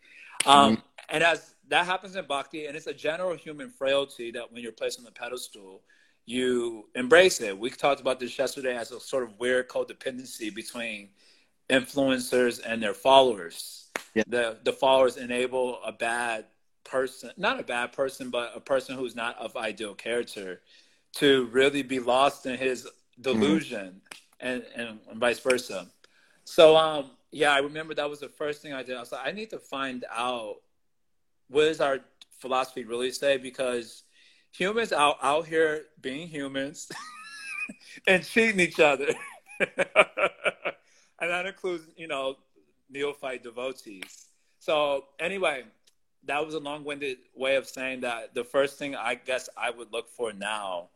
Um, 0.44 0.76
mm-hmm. 0.76 0.80
And 1.10 1.22
as 1.22 1.54
that 1.68 1.86
happens 1.86 2.16
in 2.16 2.26
bhakti, 2.26 2.66
and 2.66 2.76
it's 2.76 2.86
a 2.86 2.94
general 2.94 3.36
human 3.36 3.70
frailty 3.70 4.30
that 4.32 4.52
when 4.52 4.62
you're 4.62 4.72
placed 4.72 4.98
on 4.98 5.04
the 5.04 5.12
pedestal, 5.12 5.82
you 6.32 6.88
embrace 6.94 7.40
it. 7.40 7.58
We 7.58 7.68
talked 7.70 8.00
about 8.00 8.18
this 8.18 8.38
yesterday 8.38 8.74
as 8.74 8.90
a 8.90 8.98
sort 8.98 9.24
of 9.24 9.38
weird 9.38 9.68
codependency 9.68 10.52
between 10.54 11.10
influencers 11.68 12.60
and 12.64 12.82
their 12.82 12.94
followers. 12.94 13.90
Yeah. 14.14 14.24
The 14.26 14.58
the 14.64 14.72
followers 14.72 15.16
enable 15.18 15.82
a 15.84 15.92
bad 15.92 16.46
person, 16.84 17.30
not 17.36 17.60
a 17.60 17.62
bad 17.62 17.92
person, 17.92 18.30
but 18.30 18.52
a 18.54 18.60
person 18.60 18.96
who's 18.96 19.14
not 19.14 19.38
of 19.38 19.56
ideal 19.56 19.94
character, 19.94 20.62
to 21.16 21.46
really 21.52 21.82
be 21.82 22.00
lost 22.00 22.46
in 22.46 22.56
his 22.56 22.84
mm-hmm. 22.84 23.22
delusion 23.22 24.00
and, 24.40 24.64
and 24.74 24.98
vice 25.16 25.38
versa. 25.38 25.86
So 26.44 26.76
um, 26.76 27.10
yeah, 27.30 27.52
I 27.52 27.58
remember 27.58 27.94
that 27.94 28.08
was 28.08 28.20
the 28.20 28.28
first 28.28 28.62
thing 28.62 28.72
I 28.72 28.82
did. 28.82 28.96
I 28.96 29.00
was 29.00 29.12
like, 29.12 29.26
I 29.26 29.32
need 29.32 29.50
to 29.50 29.58
find 29.58 30.04
out 30.10 30.56
what 31.48 31.64
does 31.64 31.80
our 31.80 31.98
philosophy 32.40 32.84
really 32.84 33.12
say 33.12 33.36
because 33.36 34.02
humans 34.52 34.92
out 34.92 35.16
out 35.22 35.46
here 35.46 35.86
being 36.00 36.28
humans 36.28 36.90
and 38.06 38.24
cheating 38.24 38.60
each 38.60 38.78
other, 38.78 39.08
and 39.58 39.68
that 41.20 41.46
includes 41.46 41.84
you 41.96 42.06
know 42.06 42.36
neophyte 42.90 43.42
devotees. 43.42 44.26
So 44.58 45.06
anyway, 45.18 45.64
that 46.26 46.44
was 46.44 46.54
a 46.54 46.60
long-winded 46.60 47.18
way 47.34 47.56
of 47.56 47.66
saying 47.66 48.00
that 48.02 48.34
the 48.34 48.44
first 48.44 48.78
thing 48.78 48.94
I 48.94 49.16
guess 49.16 49.48
I 49.56 49.70
would 49.70 49.92
look 49.92 50.08
for 50.08 50.32
now, 50.32 50.90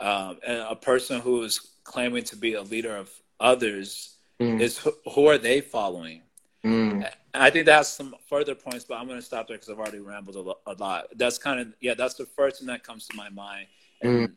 um, 0.00 0.38
and 0.46 0.58
a 0.58 0.76
person 0.76 1.20
who 1.20 1.42
is 1.42 1.60
claiming 1.84 2.24
to 2.24 2.36
be 2.36 2.54
a 2.54 2.62
leader 2.62 2.94
of 2.94 3.10
others 3.38 4.16
mm. 4.38 4.60
is 4.60 4.78
who, 4.78 4.92
who, 5.14 5.26
are 5.26 5.38
they 5.38 5.60
following? 5.60 6.22
Mm. 6.64 7.10
I 7.32 7.50
think 7.50 7.66
that's 7.66 7.88
some 7.88 8.14
further 8.28 8.54
points, 8.54 8.84
but 8.84 8.96
I'm 8.96 9.06
going 9.06 9.18
to 9.18 9.24
stop 9.24 9.48
there 9.48 9.56
because 9.56 9.70
I've 9.70 9.78
already 9.78 10.00
rambled 10.00 10.36
a, 10.36 10.40
lo- 10.40 10.58
a, 10.66 10.74
lot. 10.74 11.06
That's 11.16 11.38
kind 11.38 11.60
of 11.60 11.68
yeah, 11.80 11.94
that's 11.94 12.14
the 12.14 12.26
first 12.26 12.58
thing 12.58 12.66
that 12.66 12.84
comes 12.84 13.06
to 13.08 13.16
my 13.16 13.30
mind, 13.30 13.66
and 14.02 14.28
mm. 14.28 14.32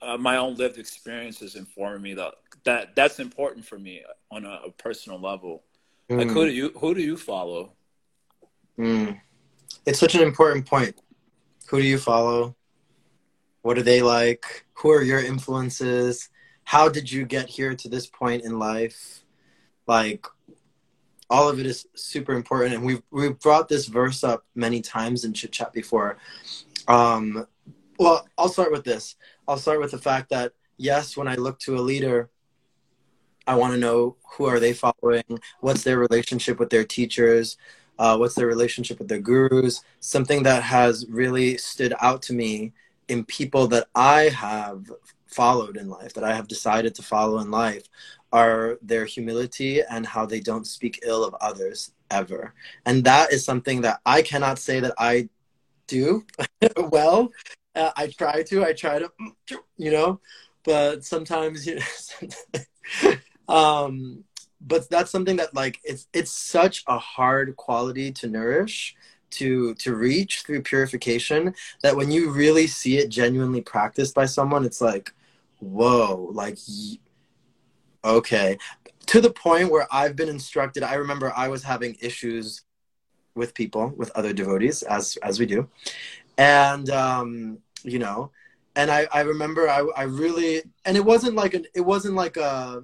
uh, 0.00 0.16
my 0.16 0.36
own 0.36 0.54
lived 0.54 0.78
experiences 0.78 1.54
informing 1.54 2.02
me 2.02 2.14
that 2.14 2.34
that 2.64 2.96
that's 2.96 3.20
important 3.20 3.66
for 3.66 3.78
me 3.78 4.02
on 4.30 4.44
a, 4.44 4.60
a 4.66 4.70
personal 4.70 5.20
level. 5.20 5.64
Like 6.08 6.28
who 6.28 6.44
mm. 6.44 6.46
do 6.46 6.52
you 6.52 6.72
who 6.78 6.94
do 6.94 7.02
you 7.02 7.16
follow? 7.16 7.72
Mm. 8.78 9.20
It's 9.84 9.98
such 9.98 10.14
an 10.14 10.22
important 10.22 10.66
point. 10.66 10.98
Who 11.68 11.80
do 11.80 11.86
you 11.86 11.98
follow? 11.98 12.56
What 13.62 13.76
are 13.76 13.82
they 13.82 14.00
like? 14.00 14.64
Who 14.74 14.90
are 14.92 15.02
your 15.02 15.20
influences? 15.20 16.30
how 16.66 16.88
did 16.88 17.10
you 17.10 17.24
get 17.24 17.48
here 17.48 17.74
to 17.76 17.88
this 17.88 18.08
point 18.08 18.44
in 18.44 18.58
life 18.58 19.24
like 19.86 20.26
all 21.28 21.48
of 21.48 21.58
it 21.58 21.66
is 21.66 21.86
super 21.94 22.32
important 22.32 22.74
and 22.74 22.84
we've 22.84 23.02
we've 23.10 23.38
brought 23.40 23.68
this 23.68 23.86
verse 23.86 24.22
up 24.22 24.44
many 24.54 24.80
times 24.80 25.24
in 25.24 25.32
chit 25.32 25.52
chat 25.52 25.72
before. 25.72 26.18
Um 26.88 27.46
well 27.98 28.28
i'll 28.38 28.48
start 28.48 28.72
with 28.72 28.84
this. 28.84 29.16
I'll 29.48 29.58
start 29.58 29.80
with 29.80 29.90
the 29.90 29.98
fact 29.98 30.30
that 30.30 30.52
yes 30.78 31.16
when 31.16 31.28
i 31.28 31.34
look 31.34 31.58
to 31.58 31.76
a 31.76 31.80
leader 31.80 32.28
i 33.46 33.54
want 33.54 33.72
to 33.72 33.78
know 33.78 34.14
who 34.32 34.44
are 34.44 34.60
they 34.60 34.74
following 34.74 35.24
what's 35.60 35.82
their 35.82 35.98
relationship 35.98 36.58
with 36.58 36.68
their 36.68 36.84
teachers 36.84 37.56
uh, 37.98 38.16
what's 38.16 38.34
their 38.34 38.46
relationship 38.46 38.98
with 38.98 39.08
their 39.08 39.20
gurus. 39.20 39.82
Something 40.00 40.42
that 40.42 40.62
has 40.62 41.06
really 41.08 41.56
stood 41.56 41.94
out 42.00 42.22
to 42.22 42.34
me 42.34 42.72
in 43.08 43.24
people 43.24 43.68
that 43.68 43.86
i 43.94 44.22
have 44.22 44.90
followed 45.40 45.76
in 45.76 45.88
life, 45.88 46.12
that 46.14 46.24
I 46.24 46.34
have 46.34 46.48
decided 46.48 46.94
to 46.94 47.02
follow 47.02 47.38
in 47.38 47.50
life, 47.50 47.84
are 48.32 48.78
their 48.82 49.04
humility 49.04 49.82
and 49.82 50.06
how 50.06 50.24
they 50.26 50.40
don't 50.40 50.66
speak 50.66 51.00
ill 51.04 51.22
of 51.24 51.34
others 51.40 51.92
ever. 52.10 52.54
And 52.86 53.04
that 53.04 53.32
is 53.32 53.44
something 53.44 53.82
that 53.82 54.00
I 54.04 54.22
cannot 54.22 54.58
say 54.58 54.80
that 54.80 54.94
I 54.98 55.28
do 55.86 56.24
well. 56.76 57.32
Uh, 57.74 57.92
I 57.96 58.06
try 58.08 58.42
to, 58.44 58.64
I 58.64 58.72
try 58.72 58.98
to, 58.98 59.10
you 59.76 59.90
know, 59.92 60.20
but 60.64 61.04
sometimes, 61.04 61.66
you 61.68 61.78
know, 61.78 63.14
um, 63.48 64.24
but 64.60 64.88
that's 64.90 65.10
something 65.10 65.36
that 65.36 65.54
like 65.54 65.78
it's 65.84 66.08
it's 66.12 66.32
such 66.32 66.82
a 66.88 66.98
hard 66.98 67.56
quality 67.56 68.10
to 68.10 68.26
nourish 68.26 68.96
to 69.30 69.74
to 69.74 69.94
reach 69.94 70.42
through 70.42 70.62
purification 70.62 71.54
that 71.82 71.96
when 71.96 72.10
you 72.10 72.30
really 72.30 72.66
see 72.66 72.96
it 72.98 73.08
genuinely 73.08 73.60
practiced 73.60 74.14
by 74.14 74.24
someone 74.24 74.64
it's 74.64 74.80
like 74.80 75.12
whoa, 75.60 76.30
like, 76.32 76.58
okay. 78.04 78.58
To 79.06 79.20
the 79.20 79.30
point 79.30 79.70
where 79.70 79.86
I've 79.92 80.16
been 80.16 80.28
instructed, 80.28 80.82
I 80.82 80.94
remember 80.94 81.32
I 81.36 81.48
was 81.48 81.62
having 81.62 81.96
issues 82.00 82.62
with 83.34 83.54
people, 83.54 83.92
with 83.96 84.10
other 84.16 84.32
devotees, 84.32 84.82
as 84.82 85.16
as 85.22 85.38
we 85.38 85.46
do, 85.46 85.68
and 86.38 86.90
um, 86.90 87.58
you 87.84 87.98
know, 87.98 88.30
and 88.74 88.90
I 88.90 89.06
I 89.12 89.20
remember 89.20 89.68
I 89.68 89.86
I 89.96 90.02
really 90.04 90.62
and 90.84 90.96
it 90.96 91.04
wasn't 91.04 91.36
like 91.36 91.54
an 91.54 91.66
it 91.74 91.82
wasn't 91.82 92.14
like 92.14 92.36
a 92.36 92.82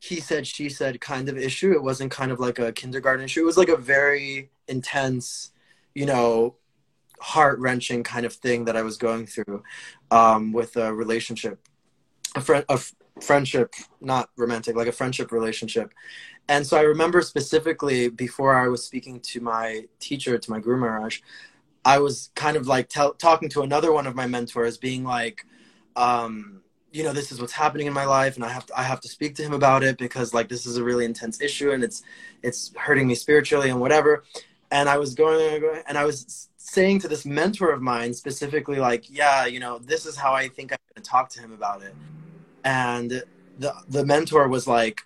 he 0.00 0.20
said 0.20 0.46
she 0.46 0.68
said 0.68 1.00
kind 1.00 1.28
of 1.30 1.38
issue. 1.38 1.72
It 1.72 1.82
wasn't 1.82 2.10
kind 2.10 2.30
of 2.30 2.38
like 2.38 2.58
a 2.58 2.72
kindergarten 2.72 3.24
issue. 3.24 3.40
It 3.40 3.46
was 3.46 3.56
like 3.56 3.70
a 3.70 3.76
very 3.76 4.50
intense, 4.68 5.52
you 5.94 6.04
know, 6.04 6.56
heart 7.20 7.58
wrenching 7.58 8.02
kind 8.02 8.26
of 8.26 8.32
thing 8.32 8.64
that 8.66 8.76
I 8.76 8.82
was 8.82 8.96
going 8.96 9.26
through 9.26 9.62
um, 10.10 10.52
with 10.52 10.76
a 10.76 10.92
relationship, 10.92 11.58
a, 12.34 12.40
friend, 12.40 12.64
a 12.68 12.74
f- 12.74 12.94
friendship, 13.20 13.74
not 14.00 14.30
romantic, 14.36 14.76
like 14.76 14.88
a 14.88 14.92
friendship 14.92 15.32
relationship. 15.32 15.92
And 16.48 16.66
so 16.66 16.76
I 16.76 16.82
remember 16.82 17.22
specifically 17.22 18.08
before 18.08 18.54
I 18.54 18.68
was 18.68 18.84
speaking 18.84 19.20
to 19.20 19.40
my 19.40 19.86
teacher, 19.98 20.36
to 20.36 20.50
my 20.50 20.60
Guru 20.60 20.78
Maharaj, 20.78 21.20
I 21.84 21.98
was 21.98 22.30
kind 22.34 22.56
of 22.56 22.66
like 22.66 22.88
tell, 22.88 23.14
talking 23.14 23.48
to 23.50 23.62
another 23.62 23.92
one 23.92 24.06
of 24.06 24.14
my 24.14 24.26
mentors, 24.26 24.78
being 24.78 25.04
like, 25.04 25.46
um, 25.96 26.60
you 26.92 27.02
know, 27.02 27.12
this 27.12 27.32
is 27.32 27.40
what's 27.40 27.52
happening 27.52 27.86
in 27.86 27.92
my 27.92 28.04
life, 28.04 28.36
and 28.36 28.44
I 28.44 28.48
have 28.50 28.66
to, 28.66 28.78
I 28.78 28.84
have 28.84 29.00
to 29.00 29.08
speak 29.08 29.34
to 29.36 29.42
him 29.42 29.52
about 29.52 29.82
it 29.82 29.98
because 29.98 30.32
like 30.32 30.48
this 30.48 30.64
is 30.64 30.76
a 30.76 30.84
really 30.84 31.04
intense 31.04 31.40
issue, 31.40 31.72
and 31.72 31.82
it's 31.82 32.02
it's 32.42 32.72
hurting 32.76 33.08
me 33.08 33.16
spiritually 33.16 33.68
and 33.68 33.80
whatever. 33.80 34.22
And 34.74 34.88
I 34.88 34.98
was 34.98 35.14
going, 35.14 35.82
and 35.86 35.96
I 35.96 36.04
was 36.04 36.48
saying 36.56 36.98
to 37.02 37.08
this 37.08 37.24
mentor 37.24 37.70
of 37.70 37.80
mine 37.80 38.12
specifically, 38.12 38.78
like, 38.80 39.08
yeah, 39.08 39.46
you 39.46 39.60
know, 39.60 39.78
this 39.78 40.04
is 40.04 40.16
how 40.16 40.32
I 40.32 40.48
think 40.48 40.72
I'm 40.72 40.78
going 40.92 41.00
to 41.04 41.08
talk 41.08 41.28
to 41.30 41.40
him 41.40 41.52
about 41.52 41.82
it. 41.82 41.94
And 42.64 43.22
the 43.60 43.72
the 43.88 44.04
mentor 44.04 44.48
was 44.48 44.66
like, 44.66 45.00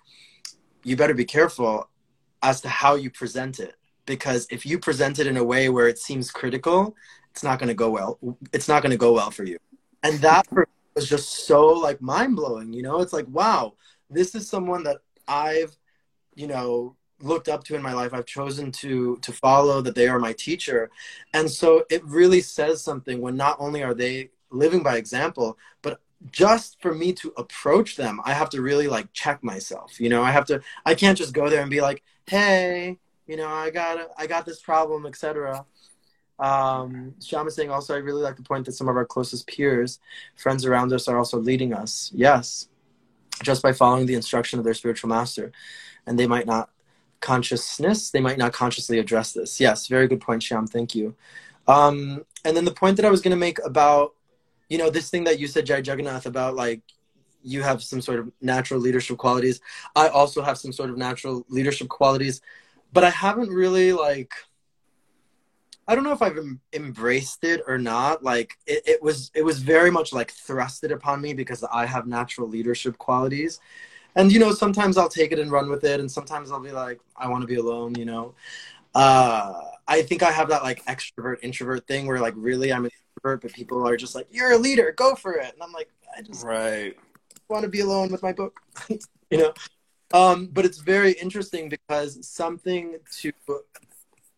you 0.83 0.95
better 0.95 1.13
be 1.13 1.23
careful 1.23 1.87
as 2.41 2.61
to 2.61 2.69
how 2.69 2.95
you 2.95 3.11
present 3.11 3.59
it 3.59 3.75
because 4.07 4.47
if 4.49 4.65
you 4.65 4.79
present 4.79 5.19
it 5.19 5.27
in 5.27 5.37
a 5.37 5.43
way 5.43 5.69
where 5.69 5.87
it 5.87 5.99
seems 5.99 6.31
critical, 6.31 6.95
it's 7.29 7.43
not 7.43 7.59
going 7.59 7.67
to 7.67 7.75
go 7.75 7.91
well. 7.91 8.17
It's 8.51 8.67
not 8.67 8.81
going 8.81 8.95
to 8.97 8.97
go 8.97 9.13
well 9.13 9.29
for 9.29 9.43
you. 9.43 9.57
And 10.01 10.17
that 10.21 10.47
was 10.95 11.07
just 11.07 11.45
so 11.45 11.67
like 11.67 12.01
mind 12.01 12.35
blowing. 12.35 12.73
You 12.73 12.81
know, 12.81 13.01
it's 13.01 13.13
like, 13.13 13.27
wow, 13.27 13.73
this 14.09 14.33
is 14.33 14.49
someone 14.49 14.81
that 14.85 14.97
I've, 15.27 15.77
you 16.33 16.47
know, 16.47 16.95
looked 17.21 17.49
up 17.49 17.63
to 17.65 17.75
in 17.75 17.81
my 17.81 17.93
life. 17.93 18.13
I've 18.13 18.25
chosen 18.25 18.71
to 18.73 19.17
to 19.17 19.31
follow 19.31 19.81
that 19.81 19.95
they 19.95 20.07
are 20.07 20.19
my 20.19 20.33
teacher, 20.33 20.89
and 21.33 21.49
so 21.49 21.83
it 21.89 22.03
really 22.05 22.41
says 22.41 22.81
something 22.83 23.21
when 23.21 23.35
not 23.35 23.57
only 23.59 23.83
are 23.83 23.93
they 23.93 24.29
living 24.51 24.83
by 24.83 24.97
example, 24.97 25.57
but 25.81 25.99
just 26.31 26.81
for 26.81 26.93
me 26.93 27.13
to 27.13 27.33
approach 27.37 27.95
them, 27.95 28.19
I 28.25 28.33
have 28.33 28.49
to 28.51 28.61
really 28.61 28.87
like 28.87 29.11
check 29.13 29.43
myself. 29.43 29.99
You 29.99 30.09
know, 30.09 30.23
I 30.23 30.31
have 30.31 30.45
to. 30.45 30.61
I 30.85 30.95
can't 30.95 31.17
just 31.17 31.33
go 31.33 31.49
there 31.49 31.61
and 31.61 31.69
be 31.69 31.81
like, 31.81 32.03
hey 32.27 32.97
you 33.29 33.37
know, 33.37 33.47
I 33.47 33.69
got 33.69 34.09
I 34.17 34.25
got 34.25 34.43
this 34.47 34.59
problem, 34.59 35.05
etc. 35.05 35.63
Um, 36.39 37.13
Sham 37.23 37.47
is 37.47 37.53
saying 37.53 37.69
also, 37.69 37.93
I 37.93 37.99
really 37.99 38.23
like 38.23 38.37
the 38.37 38.41
point 38.41 38.65
that 38.65 38.71
some 38.71 38.89
of 38.89 38.95
our 38.95 39.05
closest 39.05 39.45
peers, 39.45 39.99
friends 40.35 40.65
around 40.65 40.91
us, 40.93 41.07
are 41.07 41.15
also 41.15 41.37
leading 41.37 41.71
us. 41.71 42.11
Yes, 42.15 42.69
just 43.43 43.61
by 43.61 43.71
following 43.71 44.07
the 44.07 44.15
instruction 44.15 44.57
of 44.57 44.65
their 44.65 44.73
spiritual 44.73 45.09
master, 45.09 45.51
and 46.07 46.17
they 46.17 46.25
might 46.25 46.47
not 46.47 46.71
consciousness, 47.21 48.11
they 48.11 48.19
might 48.19 48.37
not 48.37 48.53
consciously 48.53 48.99
address 48.99 49.33
this. 49.33 49.59
Yes, 49.59 49.87
very 49.87 50.07
good 50.07 50.21
point, 50.21 50.43
Sham. 50.43 50.67
Thank 50.67 50.95
you. 50.95 51.15
Um, 51.67 52.25
and 52.45 52.55
then 52.55 52.65
the 52.65 52.71
point 52.71 52.97
that 52.97 53.05
I 53.05 53.09
was 53.09 53.21
going 53.21 53.31
to 53.31 53.37
make 53.37 53.59
about, 53.63 54.15
you 54.69 54.77
know, 54.77 54.89
this 54.89 55.09
thing 55.09 55.23
that 55.25 55.39
you 55.39 55.47
said, 55.47 55.65
Jai 55.65 55.77
Jagannath, 55.77 56.25
about 56.25 56.55
like 56.55 56.81
you 57.41 57.61
have 57.61 57.81
some 57.81 58.01
sort 58.01 58.19
of 58.19 58.31
natural 58.41 58.79
leadership 58.79 59.17
qualities. 59.17 59.61
I 59.95 60.07
also 60.07 60.41
have 60.41 60.57
some 60.57 60.73
sort 60.73 60.89
of 60.89 60.97
natural 60.97 61.45
leadership 61.49 61.87
qualities 61.87 62.41
but 62.91 63.03
I 63.03 63.09
haven't 63.09 63.49
really 63.49 63.93
like 63.93 64.31
I 65.87 65.95
don't 65.95 66.03
know 66.03 66.11
if 66.11 66.21
I've 66.21 66.37
em- 66.37 66.61
embraced 66.71 67.43
it 67.43 67.63
or 67.65 67.79
not. 67.79 68.23
Like 68.23 68.57
it, 68.67 68.83
it 68.85 69.03
was 69.03 69.31
it 69.33 69.43
was 69.43 69.59
very 69.59 69.89
much 69.89 70.13
like 70.13 70.31
thrusted 70.31 70.91
upon 70.91 71.21
me 71.21 71.33
because 71.33 71.63
I 71.63 71.85
have 71.85 72.07
natural 72.07 72.47
leadership 72.47 72.97
qualities. 72.97 73.59
And 74.15 74.31
you 74.31 74.39
know, 74.39 74.51
sometimes 74.51 74.97
I'll 74.97 75.09
take 75.09 75.31
it 75.31 75.39
and 75.39 75.51
run 75.51 75.69
with 75.69 75.83
it 75.83 75.99
and 75.99 76.11
sometimes 76.11 76.51
I'll 76.51 76.59
be 76.59 76.71
like 76.71 76.99
I 77.15 77.27
want 77.27 77.41
to 77.41 77.47
be 77.47 77.55
alone, 77.55 77.95
you 77.95 78.05
know. 78.05 78.33
Uh 78.95 79.61
I 79.87 80.01
think 80.01 80.23
I 80.23 80.31
have 80.31 80.49
that 80.49 80.63
like 80.63 80.83
extrovert 80.85 81.37
introvert 81.41 81.87
thing 81.87 82.07
where 82.07 82.19
like 82.19 82.33
really 82.37 82.71
I'm 82.71 82.85
an 82.85 82.91
introvert 83.17 83.41
but 83.41 83.53
people 83.53 83.87
are 83.87 83.97
just 83.97 84.15
like 84.15 84.27
you're 84.31 84.51
a 84.51 84.57
leader, 84.57 84.93
go 84.95 85.15
for 85.15 85.33
it. 85.33 85.53
And 85.53 85.61
I'm 85.61 85.71
like 85.71 85.89
I 86.17 86.21
just 86.21 86.45
right 86.45 86.95
want 87.49 87.63
to 87.63 87.69
be 87.69 87.81
alone 87.81 88.11
with 88.11 88.21
my 88.21 88.33
book. 88.33 88.59
you 88.89 89.37
know. 89.37 89.53
Um, 90.11 90.47
but 90.51 90.65
it's 90.65 90.79
very 90.79 91.11
interesting 91.13 91.69
because 91.69 92.27
something 92.27 92.97
to 93.19 93.31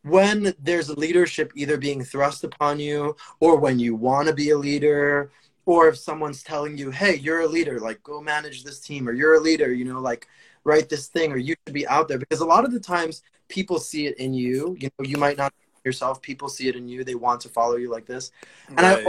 when 0.03 0.53
there's 0.59 0.89
leadership 0.89 1.51
either 1.55 1.77
being 1.77 2.03
thrust 2.03 2.43
upon 2.43 2.79
you 2.79 3.15
or 3.39 3.57
when 3.57 3.79
you 3.79 3.95
want 3.95 4.27
to 4.27 4.33
be 4.33 4.49
a 4.49 4.57
leader 4.57 5.31
or 5.65 5.87
if 5.87 5.97
someone's 5.97 6.43
telling 6.43 6.77
you 6.77 6.91
hey 6.91 7.15
you're 7.15 7.41
a 7.41 7.47
leader 7.47 7.79
like 7.79 8.01
go 8.03 8.21
manage 8.21 8.63
this 8.63 8.79
team 8.79 9.07
or 9.07 9.13
you're 9.13 9.35
a 9.35 9.39
leader 9.39 9.71
you 9.71 9.85
know 9.85 9.99
like 9.99 10.27
write 10.63 10.89
this 10.89 11.07
thing 11.07 11.31
or 11.31 11.37
you 11.37 11.55
should 11.65 11.73
be 11.73 11.87
out 11.87 12.07
there 12.07 12.17
because 12.17 12.39
a 12.39 12.45
lot 12.45 12.65
of 12.65 12.71
the 12.71 12.79
times 12.79 13.23
people 13.47 13.79
see 13.79 14.05
it 14.07 14.17
in 14.17 14.33
you 14.33 14.75
you 14.79 14.89
know 14.97 15.05
you 15.05 15.17
might 15.17 15.37
not 15.37 15.53
yourself 15.83 16.21
people 16.21 16.47
see 16.47 16.67
it 16.67 16.75
in 16.75 16.87
you 16.87 17.03
they 17.03 17.15
want 17.15 17.41
to 17.41 17.49
follow 17.49 17.75
you 17.75 17.89
like 17.89 18.05
this 18.05 18.31
and 18.69 18.81
right. 18.81 19.07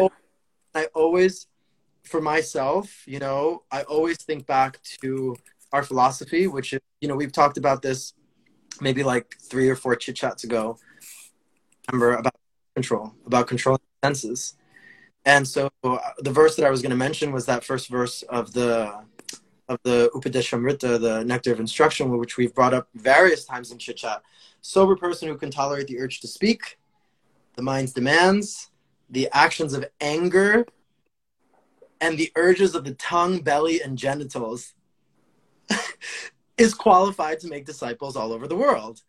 i 0.74 0.81
i 0.81 0.85
always 0.94 1.46
for 2.05 2.20
myself 2.20 3.07
you 3.07 3.18
know 3.18 3.62
i 3.70 3.83
always 3.83 4.16
think 4.18 4.46
back 4.46 4.81
to 4.83 5.37
our 5.72 5.83
philosophy, 5.83 6.46
which 6.46 6.72
is, 6.72 6.81
you 7.00 7.09
know, 7.09 7.16
we've 7.16 7.33
talked 7.33 7.57
about 7.57 7.83
this 7.83 8.12
maybe 8.81 9.03
like 9.03 9.37
three 9.40 9.68
or 9.68 9.77
four 9.77 9.96
chit 9.96 10.16
chats 10.16 10.44
ago. 10.44 10.79
Remember 11.90 12.14
about 12.14 12.35
control, 12.74 13.12
about 13.27 13.46
controlling 13.46 13.81
senses. 14.05 14.55
And 15.24 15.46
so 15.46 15.70
uh, 15.85 15.98
the 16.18 16.32
verse 16.32 16.56
that 16.56 16.66
I 16.66 16.70
was 16.70 16.82
going 16.82 16.90
to 16.90 16.96
mention 16.96 17.32
was 17.32 17.46
that 17.46 17.64
first 17.64 17.88
verse 17.88 18.22
of 18.22 18.52
the 18.52 19.04
of 19.68 19.78
the 19.85 20.11
Upadeshamrita, 20.14 21.00
the 21.00 21.24
Nectar 21.24 21.52
of 21.52 21.61
Instruction, 21.61 22.11
which 22.18 22.37
we've 22.37 22.54
brought 22.54 22.74
up 22.74 22.88
various 22.94 23.44
times 23.44 23.70
in 23.70 23.78
chit 23.78 23.96
chat. 23.96 24.22
Sober 24.61 24.96
person 24.96 25.28
who 25.28 25.37
can 25.37 25.50
tolerate 25.50 25.87
the 25.87 25.98
urge 25.98 26.20
to 26.20 26.28
speak, 26.28 26.78
the 27.56 27.62
mind's 27.62 27.92
demands, 27.92 28.70
the 29.11 29.28
actions 29.32 29.72
of 29.72 29.85
anger, 30.00 30.66
and 32.00 32.18
the 32.18 32.30
urges 32.37 32.74
of 32.74 32.85
the 32.85 32.94
tongue, 32.94 33.40
belly, 33.40 33.80
and 33.82 33.96
genitals 33.96 34.74
is 36.58 36.74
qualified 36.74 37.38
to 37.40 37.48
make 37.48 37.64
disciples 37.64 38.16
all 38.16 38.32
over 38.32 38.48
the 38.48 38.56
world. 38.56 39.00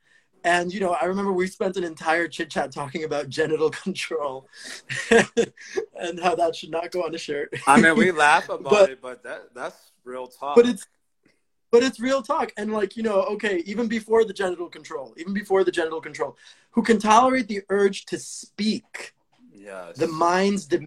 And 0.43 0.73
you 0.73 0.79
know, 0.79 0.91
I 0.91 1.05
remember 1.05 1.31
we 1.31 1.47
spent 1.47 1.77
an 1.77 1.83
entire 1.83 2.27
chit 2.27 2.49
chat 2.49 2.71
talking 2.71 3.03
about 3.03 3.29
genital 3.29 3.69
control 3.83 4.47
and 5.11 6.19
how 6.21 6.35
that 6.35 6.55
should 6.55 6.71
not 6.71 6.91
go 6.91 7.03
on 7.03 7.15
a 7.15 7.17
shirt. 7.17 7.53
I 7.67 7.79
mean, 7.79 7.95
we 7.95 8.11
laugh 8.11 8.45
about 8.49 8.69
but, 8.69 8.89
it, 8.89 9.01
but 9.01 9.23
that 9.23 9.53
that's 9.53 9.91
real 10.03 10.27
talk. 10.27 10.55
But 10.55 10.67
it's 10.67 10.85
but 11.71 11.81
it's 11.81 11.99
real 11.99 12.21
talk. 12.21 12.51
And 12.57 12.71
like, 12.71 12.95
you 12.95 13.03
know, 13.03 13.21
okay, 13.23 13.63
even 13.65 13.87
before 13.87 14.25
the 14.25 14.33
genital 14.33 14.69
control, 14.69 15.13
even 15.17 15.33
before 15.33 15.63
the 15.63 15.71
genital 15.71 16.01
control, 16.01 16.37
who 16.71 16.83
can 16.83 16.99
tolerate 16.99 17.47
the 17.47 17.61
urge 17.69 18.05
to 18.05 18.19
speak? 18.19 19.13
Yes. 19.51 19.97
The 19.97 20.07
mind's 20.07 20.67
the 20.67 20.85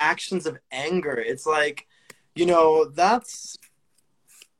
actions 0.00 0.46
of 0.46 0.58
anger. 0.72 1.16
It's 1.18 1.46
like, 1.46 1.86
you 2.34 2.46
know, 2.46 2.86
that's 2.86 3.58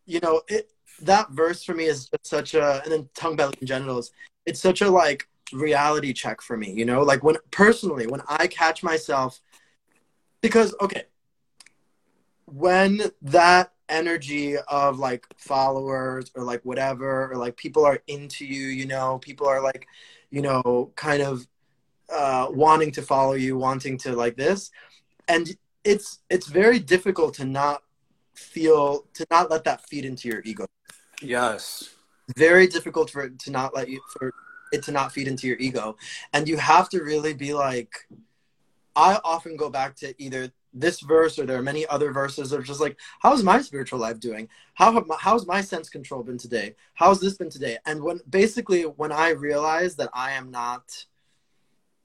you 0.07 0.21
know, 0.21 0.43
it 0.49 0.71
that 1.02 1.30
verse 1.30 1.62
for 1.62 1.74
me 1.74 1.84
is 1.84 2.11
such 2.22 2.54
a 2.54 2.82
and 2.82 2.92
then 2.92 3.08
tongue 3.14 3.37
belly 3.37 3.54
and 3.61 3.68
genitals. 3.68 4.12
It's 4.46 4.61
such 4.61 4.82
a 4.82 4.90
like 4.90 5.28
reality 5.52 6.12
check 6.12 6.40
for 6.40 6.56
me, 6.56 6.72
you 6.72 6.84
know? 6.84 7.02
Like 7.02 7.22
when 7.22 7.37
personally, 7.50 8.06
when 8.06 8.22
I 8.28 8.46
catch 8.46 8.82
myself 8.82 9.40
because 10.40 10.74
okay, 10.80 11.04
when 12.46 13.02
that 13.22 13.72
energy 13.88 14.56
of 14.68 14.98
like 14.98 15.26
followers 15.37 16.30
or 16.34 16.44
like 16.44 16.62
whatever 16.64 17.30
or 17.30 17.37
like 17.37 17.56
people 17.56 17.84
are 17.84 18.00
into 18.06 18.44
you, 18.44 18.68
you 18.68 18.87
know, 18.87 19.18
people 19.18 19.46
are 19.46 19.62
like, 19.62 19.87
you 20.30 20.42
know, 20.42 20.92
kind 20.96 21.22
of 21.22 21.46
uh 22.12 22.48
wanting 22.50 22.90
to 22.92 23.02
follow 23.02 23.34
you, 23.34 23.56
wanting 23.56 23.98
to 23.98 24.12
like 24.14 24.37
this. 24.37 24.70
And 25.28 25.56
it's 25.84 26.20
it's 26.30 26.46
very 26.46 26.78
difficult 26.78 27.34
to 27.34 27.44
not 27.44 27.82
feel 28.34 29.06
to 29.14 29.26
not 29.30 29.50
let 29.50 29.64
that 29.64 29.87
feed 29.88 30.04
into 30.04 30.28
your 30.28 30.42
ego. 30.44 30.66
Yes. 31.22 31.94
Very 32.37 32.66
difficult 32.66 33.11
for 33.11 33.22
it 33.22 33.38
to 33.40 33.50
not 33.50 33.74
let 33.74 33.88
you 33.88 34.00
for 34.12 34.33
it 34.72 34.83
to 34.85 34.92
not 34.92 35.12
feed 35.12 35.28
into 35.28 35.46
your 35.46 35.57
ego. 35.59 35.96
And 36.33 36.46
you 36.46 36.57
have 36.59 36.88
to 36.90 37.02
really 37.02 37.35
be 37.35 37.54
like 37.54 37.92
I 38.94 39.18
often 39.24 39.57
go 39.57 39.70
back 39.70 39.96
to 39.96 40.14
either 40.22 40.50
this 40.74 41.00
verse 41.00 41.38
or 41.38 41.46
there 41.46 41.59
are 41.59 41.62
many 41.62 41.87
other 41.87 42.12
verses 42.12 42.52
of 42.52 42.64
just 42.64 42.81
like 42.81 42.98
how's 43.20 43.42
my 43.42 43.61
spiritual 43.61 43.98
life 43.98 44.20
doing 44.20 44.48
how 44.74 44.90
my, 44.90 45.16
how's 45.18 45.46
my 45.46 45.61
sense 45.61 45.88
control 45.88 46.22
been 46.22 46.38
today 46.38 46.74
how's 46.94 47.20
this 47.20 47.37
been 47.37 47.48
today 47.48 47.78
and 47.87 48.02
when 48.02 48.20
basically 48.28 48.83
when 48.83 49.11
i 49.11 49.31
realize 49.31 49.96
that 49.96 50.11
i 50.12 50.33
am 50.33 50.50
not 50.50 51.07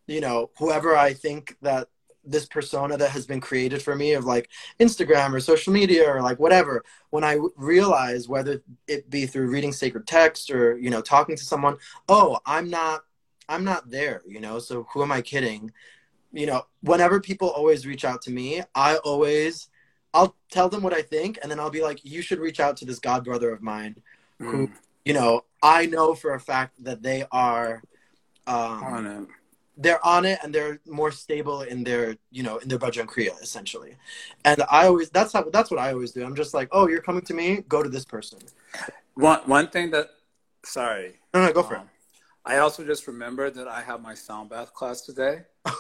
you 0.08 0.22
know 0.22 0.50
whoever 0.58 0.96
i 0.96 1.14
think 1.14 1.58
that 1.62 1.90
this 2.26 2.46
persona 2.46 2.98
that 2.98 3.12
has 3.12 3.26
been 3.26 3.42
created 3.42 3.82
for 3.82 3.96
me 3.96 4.14
of 4.14 4.26
like 4.26 4.50
Instagram 4.80 5.34
or 5.34 5.40
social 5.40 5.74
media 5.74 6.10
or 6.10 6.22
like 6.22 6.40
whatever 6.40 6.84
when 7.10 7.24
I 7.24 7.38
realize 7.56 8.28
whether 8.28 8.62
it 8.88 9.10
be 9.10 9.26
through 9.26 9.48
reading 9.48 9.74
sacred 9.74 10.08
text 10.08 10.50
or 10.50 10.78
you 10.78 10.90
know 10.90 11.02
talking 11.02 11.36
to 11.36 11.44
someone 11.44 11.78
oh 12.08 12.40
I'm 12.46 12.70
not 12.70 13.02
I'm 13.50 13.64
not 13.64 13.90
there 13.90 14.22
you 14.28 14.40
know? 14.40 14.60
So 14.60 14.88
who 14.94 15.04
am 15.04 15.12
I 15.12 15.22
kidding? 15.22 15.72
You 16.32 16.46
know 16.46 16.64
whenever 16.82 17.20
people 17.20 17.50
always 17.50 17.86
reach 17.86 18.06
out 18.06 18.22
to 18.24 18.32
me 18.32 18.62
I 18.74 18.98
always 18.98 19.70
I'll 20.14 20.36
tell 20.50 20.70
them 20.70 20.84
what 20.84 20.94
I 20.94 21.02
think 21.02 21.40
and 21.42 21.52
then 21.52 21.60
I'll 21.60 21.70
be 21.70 21.84
like 21.84 22.04
you 22.04 22.22
should 22.22 22.40
reach 22.40 22.60
out 22.60 22.78
to 22.78 22.86
this 22.86 23.00
god 23.00 23.26
brother 23.26 23.52
of 23.52 23.62
mine 23.62 23.96
mm. 24.42 24.50
who 24.50 24.72
you 25.04 25.14
know 25.14 25.42
I 25.62 25.86
know 25.88 26.16
for 26.16 26.34
a 26.34 26.40
fact 26.40 26.84
that 26.84 27.02
they 27.02 27.26
are 27.32 27.84
um, 28.48 29.28
they're 29.78 30.06
on 30.06 30.26
it 30.26 30.40
and 30.44 30.54
they're 30.54 30.80
more 30.86 31.12
stable 31.12 31.62
in 31.62 31.84
their 31.84 32.16
you 32.32 32.44
know 32.44 32.58
in 32.58 32.68
their 32.68 32.78
bhajan 32.78 33.06
kriya 33.06 33.40
essentially 33.42 33.96
and 34.46 34.62
i 34.70 34.86
always 34.86 35.10
that's 35.10 35.34
how 35.34 35.44
that's 35.52 35.72
what 35.72 35.80
i 35.80 35.92
always 35.92 36.12
do 36.12 36.24
i'm 36.24 36.36
just 36.36 36.54
like 36.54 36.70
oh 36.72 36.88
you're 36.88 37.02
coming 37.02 37.24
to 37.24 37.34
me 37.34 37.64
go 37.68 37.82
to 37.82 37.90
this 37.90 38.06
person 38.06 38.38
one 39.16 39.40
one 39.46 39.68
thing 39.68 39.90
that 39.90 40.10
sorry 40.64 41.20
no 41.34 41.46
no 41.46 41.52
go 41.52 41.62
um, 41.62 41.68
for 41.68 41.76
it 41.76 41.82
i 42.46 42.58
also 42.58 42.86
just 42.86 43.08
remembered 43.08 43.56
that 43.56 43.68
i 43.68 43.82
have 43.82 44.02
my 44.02 44.14
sound 44.14 44.50
bath 44.50 44.74
class 44.74 45.02
today 45.02 45.42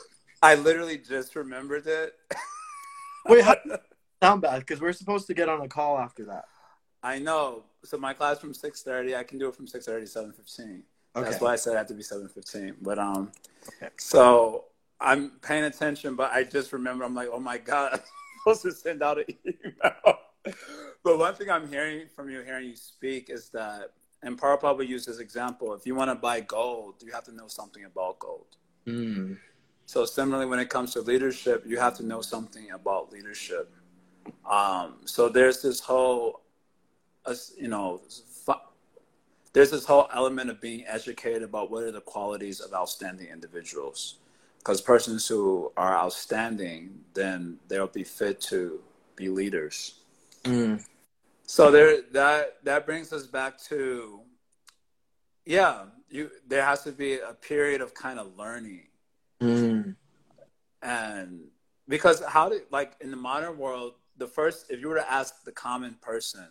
I 0.43 0.55
literally 0.55 0.97
just 0.97 1.37
remembered 1.37 1.87
it. 1.87 2.15
Wait, 3.27 3.45
how, 3.45 3.55
sound 4.21 4.41
bath 4.41 4.59
because 4.59 4.81
we're 4.81 4.91
supposed 4.91 5.25
to 5.27 5.33
get 5.33 5.47
on 5.47 5.61
a 5.61 5.69
call 5.69 5.97
after 5.97 6.25
that. 6.25 6.43
I 7.01 7.17
know. 7.19 7.63
So 7.85 7.97
my 7.97 8.13
class 8.13 8.39
from 8.39 8.53
six 8.53 8.83
thirty. 8.83 9.15
I 9.15 9.23
can 9.23 9.39
do 9.39 9.47
it 9.47 9.55
from 9.55 9.67
six 9.67 9.85
thirty 9.85 10.05
to 10.05 10.11
seven 10.11 10.33
fifteen. 10.33 10.83
Okay. 11.15 11.29
That's 11.29 11.41
why 11.41 11.53
I 11.53 11.55
said 11.55 11.73
it 11.73 11.77
had 11.77 11.87
to 11.89 11.93
be 11.93 12.03
seven 12.03 12.27
fifteen. 12.27 12.75
But 12.81 12.99
um, 12.99 13.31
Okay. 13.67 13.89
so 13.97 14.65
I'm 14.99 15.31
paying 15.41 15.65
attention, 15.65 16.15
but 16.15 16.31
I 16.31 16.43
just 16.43 16.73
remember 16.73 17.03
I'm 17.03 17.13
like, 17.15 17.29
oh 17.31 17.39
my 17.39 17.57
god, 17.57 17.93
I'm 17.93 17.99
supposed 18.39 18.61
to 18.63 18.71
send 18.71 19.03
out 19.03 19.19
an 19.19 19.25
email. 19.45 20.19
but 21.03 21.19
one 21.19 21.35
thing 21.35 21.49
I'm 21.49 21.67
hearing 21.67 22.07
from 22.15 22.29
you, 22.29 22.41
hearing 22.41 22.69
you 22.69 22.75
speak, 22.75 23.29
is 23.29 23.49
that, 23.49 23.91
and 24.23 24.39
Prabhupada 24.39 24.77
would 24.77 24.89
use 24.89 25.05
this 25.05 25.19
example: 25.19 25.73
if 25.73 25.85
you 25.85 25.95
want 25.95 26.09
to 26.09 26.15
buy 26.15 26.41
gold, 26.41 26.95
you 27.03 27.11
have 27.11 27.25
to 27.25 27.31
know 27.31 27.47
something 27.47 27.85
about 27.85 28.19
gold. 28.19 28.57
Mm. 28.87 29.37
So 29.85 30.05
similarly, 30.05 30.45
when 30.45 30.59
it 30.59 30.69
comes 30.69 30.93
to 30.93 31.01
leadership, 31.01 31.63
you 31.67 31.77
have 31.77 31.95
to 31.97 32.05
know 32.05 32.21
something 32.21 32.71
about 32.71 33.11
leadership. 33.11 33.71
Um, 34.49 34.95
so 35.05 35.29
there's 35.29 35.61
this 35.61 35.79
whole, 35.79 36.41
uh, 37.25 37.35
you 37.57 37.67
know, 37.67 38.01
there's 39.53 39.71
this 39.71 39.85
whole 39.85 40.07
element 40.13 40.49
of 40.49 40.59
being 40.59 40.83
educated 40.87 41.43
about 41.43 41.71
what 41.71 41.83
are 41.83 41.91
the 41.91 42.01
qualities 42.01 42.59
of 42.59 42.73
outstanding 42.73 43.27
individuals. 43.27 44.15
Because 44.59 44.81
persons 44.81 45.27
who 45.27 45.71
are 45.75 45.95
outstanding, 45.95 46.99
then 47.13 47.57
they'll 47.67 47.87
be 47.87 48.03
fit 48.03 48.39
to 48.41 48.79
be 49.15 49.29
leaders. 49.29 49.95
Mm. 50.45 50.83
So 51.45 51.69
there, 51.69 52.01
that 52.13 52.63
that 52.63 52.85
brings 52.85 53.11
us 53.11 53.27
back 53.27 53.61
to, 53.63 54.21
yeah, 55.45 55.83
you. 56.09 56.31
There 56.47 56.63
has 56.63 56.83
to 56.83 56.91
be 56.91 57.19
a 57.19 57.33
period 57.33 57.81
of 57.81 57.93
kind 57.93 58.19
of 58.19 58.37
learning 58.37 58.87
Mm. 59.43 59.95
and 60.81 61.41
because 61.89 62.23
how 62.23 62.47
did 62.47 62.61
like 62.71 62.93
in 63.01 63.11
the 63.11 63.17
modern 63.17 63.57
world 63.57 63.95
the 64.17 64.27
first 64.27 64.67
if 64.69 64.79
you 64.79 64.87
were 64.87 64.95
to 64.95 65.11
ask 65.11 65.43
the 65.43 65.51
common 65.51 65.95
person 65.95 66.47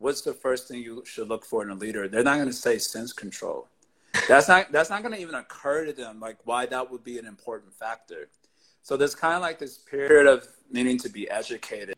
what's 0.00 0.22
the 0.22 0.34
first 0.34 0.66
thing 0.66 0.82
you 0.82 1.04
should 1.06 1.28
look 1.28 1.44
for 1.44 1.62
in 1.62 1.70
a 1.70 1.74
leader? 1.74 2.08
They're 2.08 2.24
not 2.24 2.36
going 2.36 2.48
to 2.48 2.52
say 2.52 2.78
sense 2.78 3.12
control. 3.12 3.68
That's 4.28 4.48
not 4.48 4.72
that's 4.72 4.90
not 4.90 5.02
going 5.02 5.14
to 5.14 5.20
even 5.20 5.36
occur 5.36 5.84
to 5.86 5.92
them 5.92 6.18
like 6.18 6.38
why 6.44 6.66
that 6.66 6.90
would 6.90 7.04
be 7.04 7.18
an 7.18 7.26
important 7.26 7.72
factor. 7.72 8.28
So 8.82 8.96
there's 8.96 9.14
kind 9.14 9.34
of 9.34 9.42
like 9.42 9.58
this 9.58 9.78
period 9.78 10.26
of 10.26 10.48
needing 10.72 10.98
to 10.98 11.08
be 11.08 11.30
educated 11.30 11.94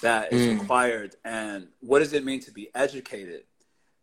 that 0.00 0.32
is 0.32 0.46
Mm. 0.46 0.60
required. 0.60 1.16
And 1.24 1.68
what 1.80 1.98
does 2.00 2.12
it 2.12 2.24
mean 2.24 2.40
to 2.40 2.52
be 2.52 2.70
educated? 2.74 3.44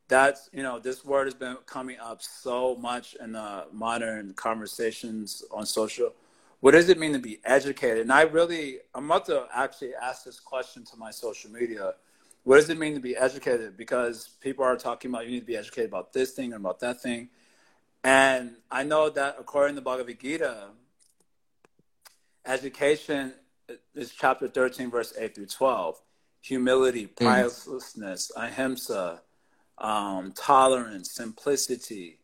That's 0.07 0.49
you 0.51 0.61
know 0.61 0.77
this 0.79 1.05
word 1.05 1.25
has 1.25 1.33
been 1.33 1.57
coming 1.65 1.97
up 1.99 2.21
so 2.21 2.75
much 2.75 3.15
in 3.15 3.31
the 3.31 3.67
modern 3.71 4.33
conversations 4.33 5.43
on 5.51 5.65
social 5.65 6.13
what 6.61 6.71
does 6.71 6.89
it 6.89 6.97
mean 6.97 7.13
to 7.13 7.19
be 7.19 7.39
educated? 7.43 7.99
And 7.99 8.11
i 8.11 8.21
really 8.21 8.77
i'm 8.95 9.05
about 9.05 9.25
to 9.25 9.47
actually 9.53 9.93
ask 9.95 10.23
this 10.23 10.39
question 10.39 10.85
to 10.85 10.97
my 10.97 11.11
social 11.11 11.51
media. 11.51 11.93
What 12.43 12.55
does 12.55 12.69
it 12.69 12.79
mean 12.79 12.95
to 12.95 12.99
be 12.99 13.15
educated? 13.15 13.77
Because 13.77 14.29
people 14.41 14.65
are 14.65 14.75
talking 14.77 15.11
about 15.11 15.25
you 15.25 15.31
need 15.31 15.41
to 15.41 15.45
be 15.45 15.57
educated 15.57 15.89
about 15.89 16.11
this 16.13 16.31
thing 16.31 16.53
and 16.53 16.61
about 16.61 16.79
that 16.79 17.01
thing. 17.01 17.29
And 18.03 18.55
i 18.71 18.83
know 18.83 19.09
that 19.09 19.35
according 19.39 19.75
to 19.75 19.81
bhagavad 19.81 20.19
gita 20.19 20.69
education 22.45 23.33
is 23.93 24.11
chapter 24.11 24.47
13 24.47 24.89
verse 24.89 25.13
8 25.17 25.35
through 25.35 25.45
12 25.45 26.01
humility 26.41 27.05
pricelessness 27.05 28.31
ahimsa 28.35 29.21
um, 29.81 30.31
tolerance, 30.33 31.11
simplicity, 31.11 32.19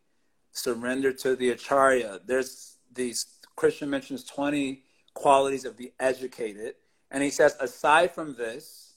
surrender 0.51 1.11
to 1.11 1.35
the 1.35 1.49
acharya. 1.49 2.19
There's 2.25 2.77
these 2.93 3.25
Krishna 3.57 3.87
mentions 3.87 4.23
20 4.23 4.83
qualities 5.13 5.65
of 5.65 5.75
the 5.75 5.91
educated. 5.99 6.75
And 7.11 7.21
he 7.21 7.29
says, 7.29 7.57
aside 7.59 8.11
from 8.11 8.35
this, 8.35 8.93